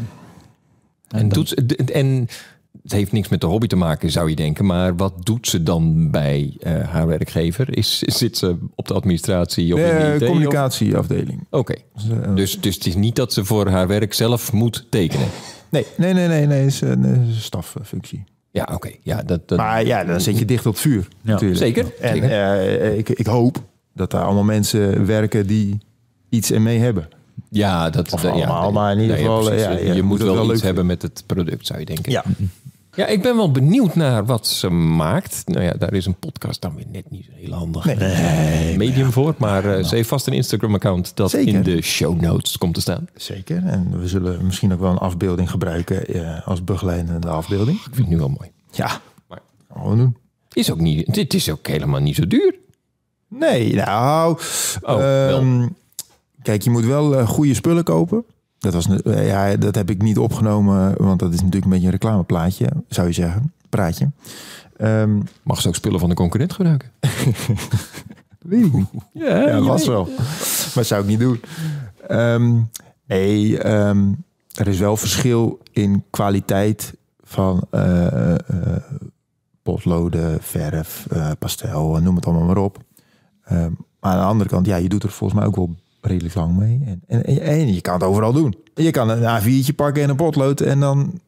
En, 1.08 1.30
doet 1.30 1.48
ze, 1.50 1.66
d- 1.66 1.92
en 1.92 2.28
het 2.84 2.92
heeft 2.92 3.12
niks 3.12 3.28
met 3.30 3.42
de 3.42 3.48
hobby 3.48 3.68
te 3.68 3.76
maken, 3.76 4.12
zou 4.12 4.30
je 4.30 4.36
denken. 4.36 4.66
Maar 4.66 4.96
wat 4.96 5.26
doet 5.26 5.48
ze 5.48 5.64
dan 5.64 6.12
bij 6.12 6.56
eh, 6.60 6.82
haar 6.90 7.08
werkgever? 7.08 7.78
Is, 7.78 8.00
zit 8.22 8.38
ze 8.38 8.58
op 8.76 8.88
de 8.88 8.94
administratie 8.94 9.74
of 9.74 9.80
in 9.80 9.86
de 9.86 9.92
De 10.02 10.14
IT? 10.16 10.22
of- 10.22 10.28
communicatieafdeling. 10.28 11.48
Oké, 11.50 11.76
Dus, 11.96 12.10
eh, 12.10 12.36
dus, 12.36 12.62
dus 12.62 12.76
het 12.76 12.86
is 12.86 12.96
niet 12.96 13.16
dat 13.16 13.34
ze 13.34 13.46
voor 13.46 13.68
haar 13.70 13.88
werk 13.88 14.14
zelf 14.14 14.52
moet 14.54 14.86
tekenen. 14.90 15.28
nee, 15.70 15.86
nee, 15.98 16.14
nee, 16.14 16.28
nee, 16.28 16.46
nee, 16.46 16.66
is 16.66 16.82
een, 16.82 17.04
een 17.04 17.34
staffunctie. 17.34 18.24
Ja, 18.56 18.70
oké. 18.74 18.90
Ja, 19.02 19.22
dat, 19.24 19.48
dat, 19.48 19.58
Maar 19.58 19.86
ja, 19.86 20.04
dan 20.04 20.22
zit 20.22 20.40
je 20.40 20.46
dicht 20.46 20.66
op 20.66 20.72
het 20.74 20.82
vuur. 20.82 21.08
natuurlijk. 21.22 21.60
zeker, 21.60 21.86
En 22.00 22.14
zeker. 22.14 22.30
eh, 22.30 22.98
ik, 22.98 23.10
ik 23.10 23.26
hoop 23.26 23.64
dat 23.94 24.12
daar 24.12 24.24
allemaal 24.24 24.44
mensen 24.44 25.06
werken 25.06 25.48
die 25.48 25.78
iets 26.30 26.52
ermee 26.52 26.80
hebben. 26.80 27.08
ja, 27.50 27.90
dat, 27.90 28.14
Of 28.14 28.22
ja, 28.22 28.30
allemaal, 28.30 28.72
maar 28.72 28.92
in 28.92 29.00
ieder 29.00 29.18
geval, 29.18 29.54
ja, 29.54 29.60
ja, 29.72 29.78
je 29.78 29.94
je 29.94 30.04
moet 30.04 30.20
wel 30.22 30.34
wel 30.34 30.44
iets 30.44 30.54
leuk 30.54 30.62
hebben 30.62 30.86
met 30.86 31.02
het 31.02 31.24
product, 31.26 31.66
zou 31.66 31.80
je 31.80 31.86
denken. 31.86 32.12
Ja. 32.12 32.24
Ja, 32.96 33.06
ik 33.08 33.22
ben 33.22 33.36
wel 33.36 33.52
benieuwd 33.52 33.96
naar 33.96 34.26
wat 34.26 34.48
ze 34.48 34.70
maakt. 34.70 35.42
Nou 35.46 35.64
ja, 35.64 35.72
daar 35.74 35.94
is 35.94 36.06
een 36.06 36.16
podcast 36.20 36.62
dan 36.62 36.76
weer 36.76 36.86
net 36.92 37.12
niet 37.12 37.28
heel 37.34 37.54
handig 37.54 37.86
Nee. 37.96 38.78
medium 38.78 39.12
voor. 39.12 39.36
Maar 39.38 39.66
eh, 39.78 39.84
ze 39.84 39.96
heeft 39.96 40.10
vast 40.10 40.28
een 40.28 40.34
Instagram-account 40.34 41.16
dat 41.16 41.30
Zeker. 41.30 41.54
in 41.54 41.64
de 41.64 41.82
show 41.82 42.22
notes 42.22 42.58
komt 42.58 42.74
te 42.74 42.82
staan. 42.82 43.08
Zeker. 43.16 43.66
En 43.66 44.00
we 44.00 44.08
zullen 44.08 44.46
misschien 44.46 44.74
ook 44.74 44.80
wel 44.80 44.92
een 44.92 44.98
afbeelding 44.98 45.50
gebruiken 45.52 46.06
eh, 46.08 46.48
als 46.48 46.64
begeleidende 46.64 47.28
afbeelding. 47.28 47.78
Ik 47.78 47.84
vind 47.84 47.98
het 47.98 48.08
nu 48.08 48.18
wel 48.18 48.30
mooi. 48.30 48.52
Ja, 48.72 49.02
Maar- 49.28 49.42
gaan 49.74 49.90
we 49.90 49.96
doen. 49.96 50.18
Is 50.54 50.72
ook 50.72 50.80
niet, 50.80 51.14
dit 51.14 51.34
is 51.34 51.50
ook 51.52 51.68
helemaal 51.68 52.02
niet 52.02 52.16
zo 52.16 52.28
duur. 52.28 52.56
Nee, 53.28 53.74
nou. 53.74 54.38
Oh, 54.82 55.02
ehm, 55.30 55.68
kijk, 56.42 56.62
je 56.62 56.70
moet 56.70 56.86
wel 56.86 57.16
eh, 57.18 57.28
goede 57.28 57.54
spullen 57.54 57.84
kopen. 57.84 58.26
Dat, 58.72 58.74
was, 58.74 59.02
eh, 59.02 59.28
ja, 59.28 59.56
dat 59.56 59.76
heb 59.76 59.90
ik 59.90 60.02
niet 60.02 60.18
opgenomen, 60.18 60.94
want 60.98 61.20
dat 61.20 61.30
is 61.34 61.38
natuurlijk 61.38 61.64
een 61.66 61.70
beetje 61.72 61.86
een 61.86 61.92
reclameplaatje, 61.92 62.70
zou 62.88 63.08
je 63.08 63.14
zeggen. 63.14 63.54
Praatje. 63.70 64.10
Ehm, 64.78 65.20
Mag 65.44 65.62
ze 65.62 65.68
ook 65.68 65.76
spullen 65.76 66.00
van 66.00 66.10
de 66.10 66.16
concurrent 66.16 66.54
gebruiken? 66.54 66.92
weet 68.40 68.66
ik 68.66 68.74
niet. 68.74 68.88
Ja, 69.14 69.48
Ja, 69.48 69.62
was 69.62 69.88
wel. 69.88 70.10
Maar 70.76 70.86
zou 70.86 71.02
ik 71.02 71.08
niet 71.08 71.20
doen. 71.20 71.42
Ehm, 72.08 72.54
nee, 73.08 73.60
ehm, 73.60 74.12
er 74.54 74.68
is 74.68 74.80
wel 74.80 74.98
verschil 74.98 75.60
in 75.72 76.04
kwaliteit 76.10 76.94
van 77.24 77.62
eh, 77.72 78.34
eh, 78.34 78.40
potloden, 79.64 80.42
verf, 80.42 81.08
eh, 81.12 81.32
pastel, 81.40 82.00
noem 82.02 82.16
het 82.16 82.26
allemaal 82.26 82.46
maar 82.46 82.58
op. 82.58 82.78
Ehm, 83.44 83.72
maar 84.00 84.12
aan 84.14 84.20
de 84.20 84.26
andere 84.26 84.50
kant, 84.50 84.66
ja, 84.66 84.76
je 84.76 84.90
doet 84.90 85.04
er 85.04 85.10
volgens 85.12 85.40
mij 85.40 85.48
ook 85.48 85.56
wel 85.56 85.76
redelijk 86.06 86.36
lang 86.36 86.58
mee. 86.58 86.82
En, 86.86 87.02
en, 87.26 87.42
en, 87.42 87.74
je 87.74 87.82
kan 87.82 87.94
het 87.94 88.04
overal 88.04 88.34
doen. 88.34 88.56
Je 88.76 88.92
kan 88.92 89.10
een 89.10 89.42
A4'tje 89.42 89.76
pakken 89.76 90.04
en 90.04 90.10
een 90.10 90.16
potlood 90.16 90.60
en 90.62 90.80
dan 90.80 91.20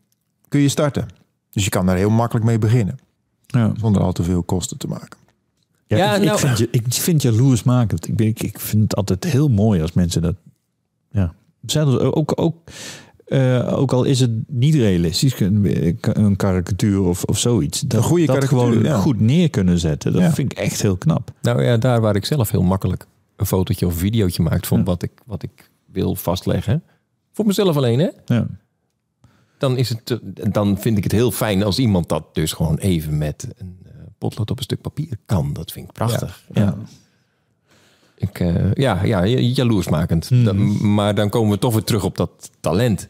kun 0.47 0.59
je 0.59 0.69
starten. 0.69 1.07
Dus 1.49 1.63
je 1.63 1.69
kan 1.69 1.85
daar 1.85 1.95
heel 1.97 2.09
makkelijk 2.09 2.45
mee 2.45 2.59
beginnen. 2.59 2.97
Ja. 3.47 3.71
Zonder 3.79 4.01
al 4.01 4.11
te 4.11 4.23
veel 4.23 4.43
kosten 4.43 4.77
te 4.77 4.87
maken. 4.87 5.17
Ja, 5.87 5.97
Ja, 5.97 6.15
ik, 6.15 6.21
nou- 6.23 6.33
ik, 6.33 6.39
vind 6.39 6.57
je, 6.57 6.67
ik 6.71 6.83
vind 6.89 7.21
jaloersmakend. 7.21 8.07
Ik, 8.07 8.15
ben- 8.15 8.27
ik, 8.27 8.43
ik 8.43 8.59
vind 8.59 8.81
het 8.83 8.95
altijd 8.95 9.23
heel 9.23 9.47
mooi 9.49 9.81
als 9.81 9.93
mensen 9.93 10.21
dat... 10.21 10.35
Ja. 11.11 11.33
Zelfs 11.65 11.97
ook, 11.97 12.33
ook 12.35 12.55
eh, 13.25 13.73
ook 13.77 13.91
al 13.93 14.03
is 14.03 14.19
het 14.19 14.31
niet 14.47 14.75
realistisch, 14.75 15.39
een, 15.39 15.97
een 16.01 16.35
karikatuur 16.35 17.01
of, 17.01 17.23
of 17.23 17.37
zoiets. 17.39 17.81
Dat, 17.81 17.99
Een 17.99 18.05
goede 18.07 18.25
dat 18.25 18.35
karikatuur, 18.37 18.67
gewoon 18.71 18.83
ja. 18.83 18.97
goed 18.97 19.19
neer 19.19 19.49
kunnen 19.49 19.79
zetten. 19.79 20.13
Dat 20.13 20.21
Ja. 20.21 20.33
vind 20.33 20.51
ik 20.51 20.57
echt 20.57 20.81
heel 20.81 20.97
knap. 20.97 21.31
Nou 21.41 21.63
ja, 21.63 21.77
daar 21.77 22.01
waar 22.01 22.15
ik 22.15 22.25
zelf 22.25 22.51
heel 22.51 22.63
makkelijk 22.63 23.05
een 23.37 23.45
fotootje 23.45 23.85
of 23.85 23.93
videootje 23.95 24.43
maakt 24.43 24.67
van 24.67 24.77
Ja. 24.77 24.83
wat, 24.83 25.03
ik, 25.03 25.11
wat 25.25 25.43
ik 25.43 25.69
wil 25.85 26.15
vastleggen. 26.15 26.83
Voor 27.31 27.45
mezelf 27.45 27.77
alleen, 27.77 27.99
hè? 27.99 28.09
Ja. 28.25 28.47
Dan, 29.57 29.77
is 29.77 29.89
het, 29.89 30.19
dan 30.53 30.77
vind 30.77 30.97
ik 30.97 31.03
het 31.03 31.11
heel 31.11 31.31
fijn 31.31 31.63
als 31.63 31.79
iemand 31.79 32.09
dat 32.09 32.35
dus 32.35 32.53
gewoon 32.53 32.77
even 32.77 33.17
met 33.17 33.47
een 33.57 33.77
eh, 33.85 33.91
potlood 34.17 34.51
op 34.51 34.57
een 34.57 34.63
stuk 34.63 34.81
papier 34.81 35.17
kan. 35.25 35.53
Dat 35.53 35.71
vind 35.71 35.87
ik 35.87 35.93
prachtig. 35.93 36.43
Ja. 36.53 36.75
Ik, 38.17 38.39
eh, 38.39 38.73
ja, 38.73 39.03
ja, 39.03 39.23
ja, 39.23 39.37
jaloersmakend. 39.39 40.45
Dat- 40.45 40.55
maar 40.81 41.15
dan 41.15 41.29
komen 41.29 41.51
we 41.51 41.59
toch 41.59 41.73
weer 41.73 41.83
terug 41.83 42.03
op 42.03 42.17
dat 42.17 42.51
talent. 42.59 43.07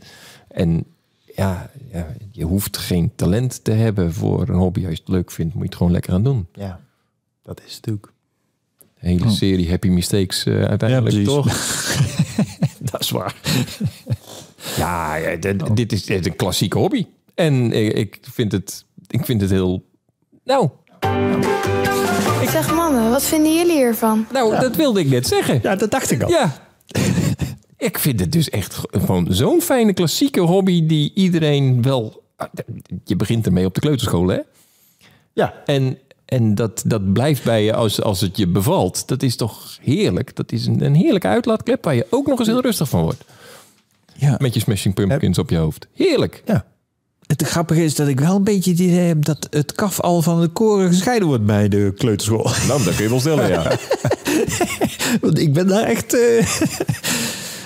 En 0.48 0.86
ja, 1.36 1.70
ja, 1.92 2.08
je 2.32 2.44
hoeft 2.46 2.78
geen 2.78 3.12
talent 3.16 3.64
te 3.64 3.72
hebben 3.72 4.14
voor 4.14 4.50
een 4.50 4.56
hobby. 4.56 4.80
Als 4.86 4.94
je 4.94 5.00
het 5.00 5.08
leuk 5.08 5.32
vindt, 5.32 5.54
moet 5.54 5.62
je 5.64 5.68
het 5.70 5.78
gewoon 5.78 5.92
lekker 5.92 6.14
aan 6.14 6.24
doen. 6.24 6.48
Ja, 6.54 6.80
dat 7.44 7.60
is 7.66 7.76
het 7.76 7.86
natuurlijk. 7.86 8.14
De 9.02 9.08
hele 9.08 9.26
Oh. 9.26 9.32
serie 9.32 9.70
Happy 9.70 9.88
Mistakes 9.88 10.46
eh, 10.46 10.64
uiteindelijk 10.64 11.16
Ja, 11.16 11.22
precies. 11.22 11.26
toch? 11.28 11.48
Dat 12.92 13.02
is 13.02 13.10
waar. 13.10 13.36
Ja, 14.78 15.16
ja, 15.16 15.36
dit, 15.36 15.76
dit 15.76 15.92
is, 15.92 16.06
dit 16.06 16.20
is 16.20 16.26
een 16.26 16.36
klassieke 16.36 16.78
hobby. 16.78 17.06
En 17.36 17.72
ik, 17.72 17.94
ik, 17.94 18.20
vind 18.22 18.52
het, 18.52 18.86
ik 19.08 19.26
vind 19.26 19.42
het 19.42 19.50
heel... 19.50 19.86
Nou, 20.44 20.70
Zeg 22.52 22.74
mannen, 22.76 23.10
wat 23.10 23.24
vinden 23.24 23.56
jullie 23.56 23.76
hiervan? 23.76 24.26
nou 24.32 24.60
dat 24.60 24.76
wilde 24.76 25.00
ik 25.00 25.08
net 25.10 25.28
zeggen. 25.28 25.60
Ja, 25.64 25.76
dat 25.76 25.92
dacht 25.92 26.12
ik 26.12 26.24
al. 26.24 26.30
Ja. 26.30 26.58
ik 27.78 27.98
vind 28.00 28.20
het 28.20 28.32
dus 28.32 28.50
echt 28.50 28.80
gewoon 28.92 29.28
zo'n 29.30 29.62
fijne 29.62 29.94
klassieke 29.94 30.40
hobby 30.40 30.86
die 30.86 31.12
iedereen 31.16 31.82
wel... 31.82 32.24
Je 33.04 33.16
begint 33.16 33.46
ermee 33.46 33.66
op 33.66 33.74
de 33.74 33.80
kleuterschool, 33.80 34.28
hè? 34.28 34.40
Ja, 35.34 35.54
En, 35.66 35.98
en 36.28 36.56
dat, 36.56 36.84
dat 36.86 37.14
blijft 37.14 37.44
bij 37.44 37.64
je 37.64 37.74
als, 37.74 38.02
als 38.02 38.22
het 38.22 38.38
je 38.38 38.48
bevalt. 38.48 39.08
Dat 39.08 39.24
is 39.24 39.36
toch 39.36 39.78
heerlijk? 39.82 40.36
Dat 40.36 40.52
is 40.52 40.66
een, 40.66 40.84
een 40.84 40.96
heerlijke 40.96 41.28
uitlaatklep 41.28 41.84
waar 41.84 41.96
je 41.96 42.08
ook 42.10 42.28
nog 42.28 42.40
eens 42.40 42.48
heel 42.48 42.62
rustig 42.62 42.90
van 42.90 43.02
wordt. 43.02 43.24
Ja. 44.14 44.36
Met 44.40 44.54
je 44.54 44.60
Smashing 44.60 44.94
Pumpkins 44.94 45.38
op 45.38 45.50
je 45.50 45.58
hoofd. 45.58 45.88
Heerlijk. 45.94 46.44
ja. 46.46 46.66
Het 47.28 47.44
grappige 47.44 47.84
is 47.84 47.96
dat 47.96 48.08
ik 48.08 48.20
wel 48.20 48.36
een 48.36 48.44
beetje 48.44 48.72
het 48.72 48.80
idee 48.80 49.00
heb 49.00 49.26
dat 49.26 49.48
het 49.50 49.72
kaf 49.74 50.00
al 50.00 50.22
van 50.22 50.42
de 50.42 50.48
koren 50.48 50.88
gescheiden 50.88 51.28
wordt 51.28 51.46
bij 51.46 51.70
de 51.70 51.94
kleuterschool. 51.98 52.50
Nou, 52.68 52.84
dat 52.84 52.96
kun 52.96 53.04
je 53.04 53.10
wel 53.10 53.20
stellen, 53.20 53.50
ja. 53.50 53.64
Want 55.22 55.40
ik 55.40 55.54
ben 55.54 55.68
daar 55.68 55.84
echt 55.84 56.14
eh, 56.14 56.48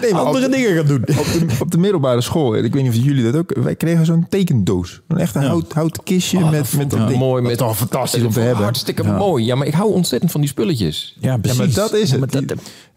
Nee, 0.01 0.13
maar 0.13 0.21
andere 0.21 0.49
dingen 0.49 0.75
gaan 0.75 0.85
doen. 0.85 1.01
op, 1.01 1.07
de, 1.25 1.45
op 1.59 1.71
de 1.71 1.77
middelbare 1.77 2.21
school, 2.21 2.55
ik 2.55 2.73
weet 2.73 2.83
niet 2.83 2.91
of 2.91 3.03
jullie 3.03 3.23
dat 3.23 3.35
ook... 3.35 3.53
Wij 3.57 3.75
kregen 3.75 4.05
zo'n 4.05 4.25
tekendoos. 4.29 5.01
Een 5.07 5.17
echt 5.17 5.35
een 5.35 5.41
hout, 5.43 5.73
houten 5.73 6.03
kistje 6.03 6.37
Oh, 6.37 6.49
met, 6.51 6.73
met 6.77 6.89
dat 6.89 7.07
ding. 7.07 7.19
mooi. 7.19 7.41
Met, 7.41 7.57
toch 7.57 7.77
fantastisch 7.77 8.23
om 8.23 8.31
te 8.31 8.39
hebben. 8.39 8.63
Hartstikke 8.63 9.03
mooi. 9.03 9.45
Ja, 9.45 9.55
maar 9.55 9.67
ik 9.67 9.73
hou 9.73 9.91
ontzettend 9.93 10.31
van 10.31 10.41
die 10.41 10.49
spulletjes. 10.49 11.17
Ja, 11.19 11.29
Ja, 11.31 11.37
precies. 11.37 11.57
maar 11.59 11.69
dat 11.73 11.93
is 11.93 12.11
het. 12.11 12.31
Die- 12.31 12.45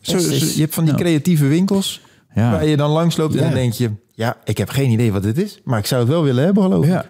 zo, 0.00 0.18
zo- 0.18 0.30
je 0.54 0.60
hebt 0.60 0.74
van 0.74 0.84
die 0.84 0.94
creatieve 0.94 1.46
winkels 1.46 2.00
Ja. 2.34 2.50
waar 2.50 2.66
je 2.66 2.76
dan 2.76 2.90
langs 2.90 3.16
loopt 3.16 3.34
en 3.36 3.42
dan 3.42 3.52
denk 3.54 3.72
je... 3.72 3.90
Ja, 4.14 4.36
ik 4.44 4.58
heb 4.58 4.68
geen 4.68 4.90
idee 4.90 5.12
wat 5.12 5.22
dit 5.22 5.38
is, 5.38 5.60
maar 5.64 5.78
ik 5.78 5.86
zou 5.86 6.00
het 6.00 6.10
wel 6.10 6.22
willen 6.22 6.44
hebben, 6.44 6.62
geloof 6.62 6.84
ik. 6.84 6.90
Ja. 6.90 7.04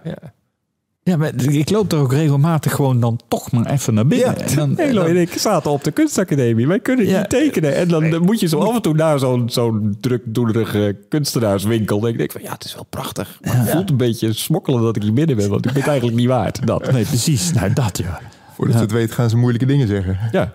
Ja. 1.05 1.17
Maar 1.17 1.33
ik 1.45 1.71
loop 1.71 1.93
er 1.93 1.99
ook 1.99 2.13
regelmatig 2.13 2.73
gewoon 2.75 3.01
dan 3.01 3.21
toch 3.29 3.53
maar 3.53 3.67
even 3.71 3.95
naar 3.95 4.07
binnen. 4.07 4.35
Ja. 4.39 4.45
En 4.45 4.57
dan, 4.57 4.79
Elo 4.79 5.03
en 5.05 5.17
ik 5.17 5.33
zaten 5.33 5.71
op 5.71 5.85
de 5.85 5.91
kunstacademie. 5.91 6.67
Wij 6.67 6.81
kunnen 6.81 7.07
Ja. 7.07 7.19
niet 7.19 7.31
tekenen. 7.31 7.75
En 7.75 7.89
dan, 7.89 8.11
dan 8.11 8.23
moet 8.23 8.41
je 8.41 8.49
zo 8.49 8.59
af 8.59 8.75
en 8.75 8.83
toe 8.83 8.95
naar 8.95 9.19
zo'n 9.19 9.51
zo'n 9.51 9.97
drukdoenerige 10.01 10.97
kunstenaarswinkel. 11.09 12.01
Dan 12.01 12.09
denk 12.11 12.21
ik 12.23 12.33
van, 12.33 12.43
ja, 12.43 12.53
het 12.53 12.65
is 12.65 12.75
wel 12.75 12.87
prachtig. 12.91 13.39
Maar 13.43 13.57
het 13.57 13.71
voelt 13.71 13.91
een 13.91 13.97
beetje 13.97 14.33
smokkelen 14.33 14.83
dat 14.83 14.97
ik 14.97 15.03
hier 15.03 15.13
binnen 15.13 15.37
ben. 15.37 15.49
Want 15.51 15.67
ik 15.67 15.73
ben 15.73 15.81
het 15.81 15.91
eigenlijk 15.91 16.19
niet 16.21 16.29
waard. 16.29 16.67
Dat. 16.67 16.91
Nee, 16.93 17.05
precies. 17.05 17.53
Nou, 17.53 17.73
dat 17.73 17.99
ja. 17.99 18.21
Voordat 18.55 18.75
je 18.75 18.81
het 18.81 18.93
weet 18.93 19.13
gaan 19.13 19.31
ze 19.31 19.37
moeilijke 19.37 19.67
dingen 19.67 19.89
zeggen. 19.89 20.19
Ja. 20.33 20.53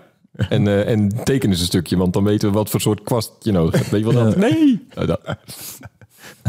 En, 0.48 0.66
eh, 0.68 0.88
en 0.88 1.24
teken 1.24 1.48
eens 1.50 1.60
een 1.60 1.66
stukje, 1.66 1.96
want 1.96 2.12
dan 2.12 2.24
weten 2.24 2.48
we 2.48 2.54
wat 2.54 2.70
voor 2.70 2.80
soort 2.80 3.02
kwast 3.02 3.32
je 3.40 3.52
nodig 3.52 3.74
hebt. 3.74 3.90
Weet 3.90 4.00
je 4.00 4.12
wat 4.12 4.24
dat? 4.24 4.36
Nee! 4.36 4.86
Nou, 4.94 5.06
dat. 5.06 5.20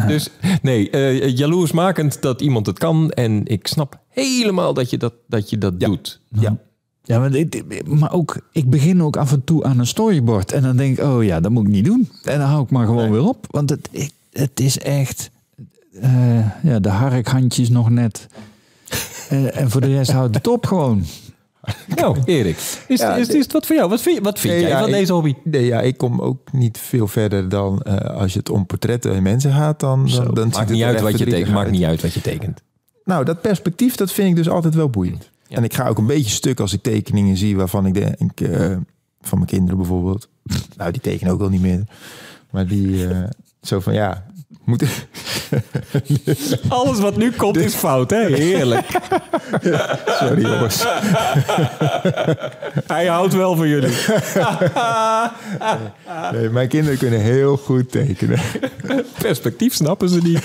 Dus 0.08 0.30
nee, 0.62 0.90
eh 0.90 1.36
jaloersmakend 1.38 2.22
dat 2.22 2.42
iemand 2.42 2.66
het 2.66 2.78
kan. 2.80 3.12
En 3.12 3.46
ik 3.46 3.68
snap 3.68 4.00
helemaal 4.10 4.74
dat 4.74 4.90
je 4.90 4.98
dat, 4.98 5.14
dat, 5.28 5.50
je 5.50 5.58
dat 5.58 5.80
doet. 5.80 6.20
Ja. 6.40 6.58
Ja, 7.04 7.20
maar, 7.20 7.32
dit- 7.32 7.88
maar 7.88 8.14
ook, 8.14 8.38
ik 8.52 8.70
begin 8.70 9.04
ook 9.04 9.18
af 9.18 9.32
en 9.32 9.44
toe 9.44 9.64
aan 9.64 9.80
een 9.80 9.88
storyboard. 9.88 10.52
En 10.52 10.62
dan 10.62 10.78
denk 10.78 10.98
ik, 10.98 11.04
oh 11.06 11.24
ja, 11.24 11.40
dat 11.40 11.52
moet 11.52 11.68
ik 11.68 11.72
niet 11.74 11.86
doen. 11.86 12.10
En 12.24 12.40
dan 12.40 12.48
hou 12.48 12.64
ik 12.64 12.70
maar 12.70 12.86
gewoon 12.86 13.12
weer 13.12 13.24
op. 13.28 13.46
Want 13.50 13.70
het, 13.70 13.90
het 14.32 14.60
is 14.60 14.80
echt... 14.80 15.30
eh, 16.02 16.64
ja, 16.64 16.80
de 16.80 16.90
harkhandjes 16.90 17.70
nog 17.70 17.90
net. 17.90 18.28
En, 19.30 19.54
en 19.54 19.70
voor 19.72 19.82
de 19.82 19.88
rest 19.88 20.12
houdt 20.12 20.36
het 20.36 20.48
op 20.48 20.66
gewoon. 20.66 21.04
Nou, 21.96 22.18
Erik, 22.26 22.58
is, 22.88 23.00
Ja, 23.00 23.16
is, 23.16 23.28
is 23.28 23.44
het 23.44 23.52
wat 23.52 23.66
voor 23.66 23.76
jou? 23.76 23.90
Wat 23.90 24.02
vind, 24.02 24.16
je- 24.18 24.22
wat 24.24 24.40
vind 24.40 24.54
Nee, 24.54 24.62
jij 24.62 24.72
ja, 24.72 24.80
van 24.80 24.88
ik- 24.88 24.94
deze 24.94 25.14
hobby? 25.14 25.34
Nee, 25.44 25.66
ja, 25.66 25.82
ik 25.82 25.98
kom 25.98 26.22
ook 26.22 26.52
niet 26.52 26.78
veel 26.78 27.08
verder 27.08 27.50
dan 27.50 27.82
eh, 27.82 27.96
als 28.16 28.34
je 28.34 28.40
het 28.40 28.50
om 28.50 28.66
portretten 28.66 29.14
en 29.14 29.24
mensen 29.24 29.54
gaat. 29.54 29.80
Dan, 29.80 30.10
dan, 30.34 30.48
Maakt 30.48 30.58
het 30.58 30.70
niet 30.70 30.84
uit 30.84 31.02
wat 31.02 31.18
je 31.20 31.26
tekent. 31.26 31.54
Maakt 31.54 31.72
niet 31.72 31.84
uit 31.84 32.02
wat 32.02 32.14
je 32.14 32.22
tekent. 32.22 32.62
Nou, 33.04 33.26
dat 33.26 33.42
perspectief, 33.42 33.96
dat 33.96 34.12
vind 34.12 34.30
ik 34.30 34.36
dus 34.36 34.50
altijd 34.50 34.76
wel 34.76 34.90
boeiend. 34.90 35.30
Ja. 35.48 35.58
En 35.58 35.64
ik 35.64 35.74
ga 35.74 35.88
ook 35.88 35.98
een 35.98 36.06
beetje 36.06 36.32
stuk 36.32 36.60
als 36.60 36.74
ik 36.74 36.82
tekeningen 36.82 37.38
zie 37.38 37.56
waarvan 37.56 37.86
ik 37.86 37.94
denk, 37.94 38.40
eh, 38.42 38.76
van 39.22 39.38
mijn 39.38 39.50
kinderen 39.50 39.78
bijvoorbeeld. 39.78 40.28
nou, 40.78 40.92
die 40.92 41.02
tekenen 41.02 41.34
ook 41.34 41.40
wel 41.40 41.50
niet 41.50 41.62
meer. 41.62 41.84
Maar 42.52 42.68
die, 42.68 43.08
eh, 43.08 43.24
zo 43.62 43.80
van, 43.80 43.94
ja, 43.94 44.26
moet 44.64 44.84
Alles 46.70 47.00
wat 47.00 47.18
nu 47.18 47.32
komt 47.32 47.58
is 47.58 47.74
fout, 47.74 48.10
hè? 48.10 48.26
Heerlijk. 48.26 48.88
Sorry 50.20 50.42
jongens. 50.42 50.86
Hij 52.94 53.06
houdt 53.06 53.34
wel 53.34 53.56
van 53.56 53.68
jullie. 53.68 53.96
Nee, 56.32 56.50
mijn 56.50 56.68
kinderen 56.68 56.98
kunnen 56.98 57.20
heel 57.20 57.58
goed 57.58 57.92
tekenen. 57.92 58.40
Perspectief 59.18 59.74
snappen 59.74 60.10
ze 60.10 60.20
niet. 60.22 60.42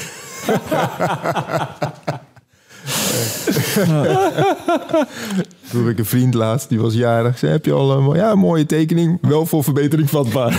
Toen 5.71 5.81
heb 5.81 5.91
ik 5.93 5.99
een 5.99 6.07
vriend 6.07 6.35
laatst, 6.35 6.69
die 6.69 6.81
was 6.81 6.95
jarig. 6.95 7.39
Zei, 7.39 7.53
heb 7.53 7.65
je 7.65 7.73
al 7.73 7.91
een 7.91 8.17
ja, 8.17 8.35
mooie 8.35 8.67
tekening? 8.67 9.19
Wel 9.21 9.47
voor 9.47 9.65
verbetering 9.65 10.11
vatbaar. 10.11 10.59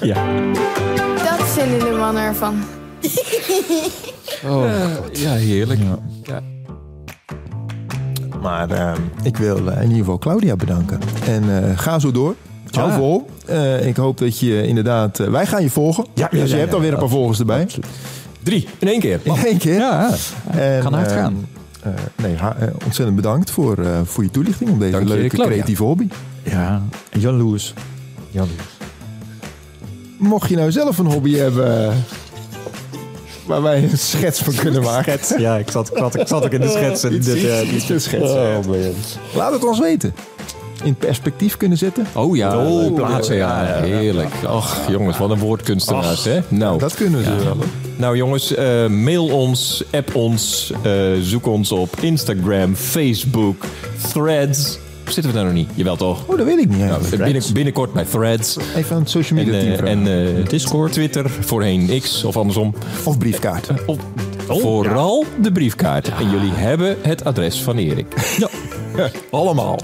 Ja. 0.00 0.42
Dat 1.24 1.47
vinden 1.58 1.78
de 1.92 1.96
mannen 1.98 2.22
ervan. 2.22 2.54
ja, 5.12 5.32
heerlijk. 5.32 5.80
Ja. 6.22 6.40
Maar 8.42 8.70
eh, 8.70 8.92
ik 9.22 9.36
wil 9.36 9.56
eh, 9.70 9.76
in 9.76 9.82
ieder 9.82 9.96
geval 9.98 10.18
Claudia 10.18 10.56
bedanken. 10.56 10.98
En 11.26 11.70
eh, 11.70 11.78
ga 11.78 11.98
zo 11.98 12.10
door. 12.12 12.34
Ja. 12.70 12.92
vol. 12.92 13.26
Eh, 13.46 13.86
ik 13.86 13.96
hoop 13.96 14.18
dat 14.18 14.38
je 14.38 14.66
inderdaad... 14.66 15.18
wij 15.18 15.46
gaan 15.46 15.62
je 15.62 15.70
volgen. 15.70 16.06
Ja, 16.14 16.28
dus 16.30 16.38
ja, 16.38 16.44
je 16.46 16.50
ja, 16.52 16.56
hebt 16.58 16.68
ja, 16.70 16.74
alweer 16.76 16.92
een 16.92 16.98
paar 16.98 17.08
volgers 17.08 17.38
erbij. 17.38 17.66
Drie, 18.42 18.68
in 18.78 18.88
één 18.88 19.00
keer. 19.00 19.20
In 19.22 19.34
één 19.44 19.58
keer. 19.58 19.74
Ja, 19.78 20.10
En, 20.50 20.82
kan 20.82 20.92
hard 20.94 21.10
eh, 21.10 21.16
gaan. 21.16 21.46
eh, 21.82 21.92
nee, 22.22 22.36
ha- 22.36 22.56
ontzettend 22.84 23.16
bedankt 23.16 23.50
voor, 23.50 23.78
eh, 23.78 24.00
voor 24.04 24.24
je 24.24 24.30
toelichting 24.30 24.70
op 24.70 24.78
deze 24.80 24.92
Dank 24.92 25.08
leuke 25.08 25.36
creatieve 25.36 25.82
hobby. 25.82 26.08
ja. 26.42 26.82
jaloers. 27.18 27.74
Mocht 30.18 30.48
je 30.48 30.56
nou 30.56 30.72
zelf 30.72 30.98
een 30.98 31.06
hobby 31.12 31.34
hebben 31.34 31.94
waar 33.46 33.62
wij 33.62 33.82
een 33.82 33.98
schets 33.98 34.40
van 34.40 34.54
kunnen 34.54 34.82
maken. 34.82 35.18
Ja, 35.38 35.56
ik 35.56 35.70
zat, 35.70 35.90
ik 35.90 35.96
zat, 35.98 36.14
ik 36.20 36.26
zat 36.28 36.44
ook 36.44 36.52
in 36.52 36.60
de 36.60 36.68
schets. 36.68 37.04
En 37.04 37.10
dit, 37.10 37.26
eh, 37.28 37.70
dit- 37.70 37.90
Een 37.90 38.00
schets. 38.00 38.32
Laat 39.34 39.52
het 39.52 39.64
ons 39.64 39.78
weten. 39.78 40.14
In 40.82 40.94
perspectief 40.94 41.56
kunnen 41.56 41.78
zetten. 41.78 42.06
Oh 42.14 42.36
ja, 42.36 42.66
Oh, 42.66 42.94
plaatsen. 42.94 43.36
Ja, 43.36 43.62
ja, 43.62 43.68
ja, 43.78 43.84
ja. 43.84 43.98
heerlijk. 43.98 44.28
Ach, 44.46 44.78
jongens, 44.88 45.18
wat 45.18 45.30
een 45.30 45.38
woordkunstenaars, 45.38 46.24
hè? 46.24 46.40
Nou, 46.48 46.78
Dat 46.78 46.94
kunnen 46.94 47.24
ze 47.24 47.34
wel. 47.44 47.56
nou 47.96 48.16
jongens, 48.16 48.54
eh, 48.54 48.86
mail 48.86 49.26
ons, 49.28 49.84
app 49.92 50.14
ons, 50.14 50.72
eh, 50.82 50.92
zoek 51.22 51.46
ons 51.46 51.72
op 51.72 51.96
Instagram, 52.00 52.74
Facebook, 52.74 53.64
Threads. 54.12 54.78
Zitten 55.12 55.32
we 55.32 55.38
daar 55.38 55.44
nog 55.46 55.54
niet? 55.54 55.70
Jawel 55.74 55.96
toch? 55.96 56.22
Oh, 56.26 56.36
dat 56.36 56.46
weet 56.46 56.58
ik 56.58 56.68
niet. 56.68 56.78
Nou, 56.78 57.16
binnen, 57.16 57.42
binnenkort 57.52 57.92
bij 57.92 58.04
Threads. 58.04 58.56
Even 58.76 58.94
aan 58.96 59.02
het 59.02 59.10
social 59.10 59.38
media 59.38 59.60
team 59.60 59.84
eh, 59.84 59.90
en 59.90 60.36
eh, 60.38 60.48
Discord, 60.48 60.92
Twitter, 60.92 61.30
voorheen 61.30 62.00
X 62.00 62.24
of 62.24 62.36
andersom. 62.36 62.74
of 63.04 63.18
briefkaart. 63.18 63.68
Of, 63.86 63.98
vooral 64.46 65.24
de 65.40 65.52
briefkaart. 65.52 66.08
En 66.08 66.30
jullie 66.30 66.52
hebben 66.52 66.96
het 67.02 67.24
adres 67.24 67.62
van 67.62 67.76
Erik. 67.76 68.06
Ja. 68.38 68.48
Allemaal. 69.30 69.78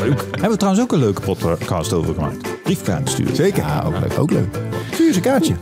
Leuk. 0.00 0.24
Hebben 0.30 0.50
we 0.50 0.56
trouwens 0.56 0.84
ook 0.84 0.92
een 0.92 0.98
leuke 0.98 1.20
podcast 1.20 1.92
over 1.92 2.14
gemaakt. 2.14 2.62
Briefkaart 2.62 3.08
sturen. 3.10 3.36
Zeker. 3.36 3.62
Ja, 3.62 3.82
ook 3.86 3.98
leuk. 4.00 4.18
Ook 4.18 4.30
leuk. 4.30 4.58
Stuur 4.92 5.06
eens 5.06 5.16
een 5.16 5.22
kaartje. 5.22 5.54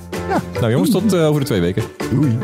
Nou 0.61 0.73
jongens, 0.73 0.91
tot 0.91 1.13
eh, 1.13 1.27
over 1.27 1.41
de 1.41 1.47
twee 1.47 1.61
weken. 1.61 1.83
Doei. 2.11 2.39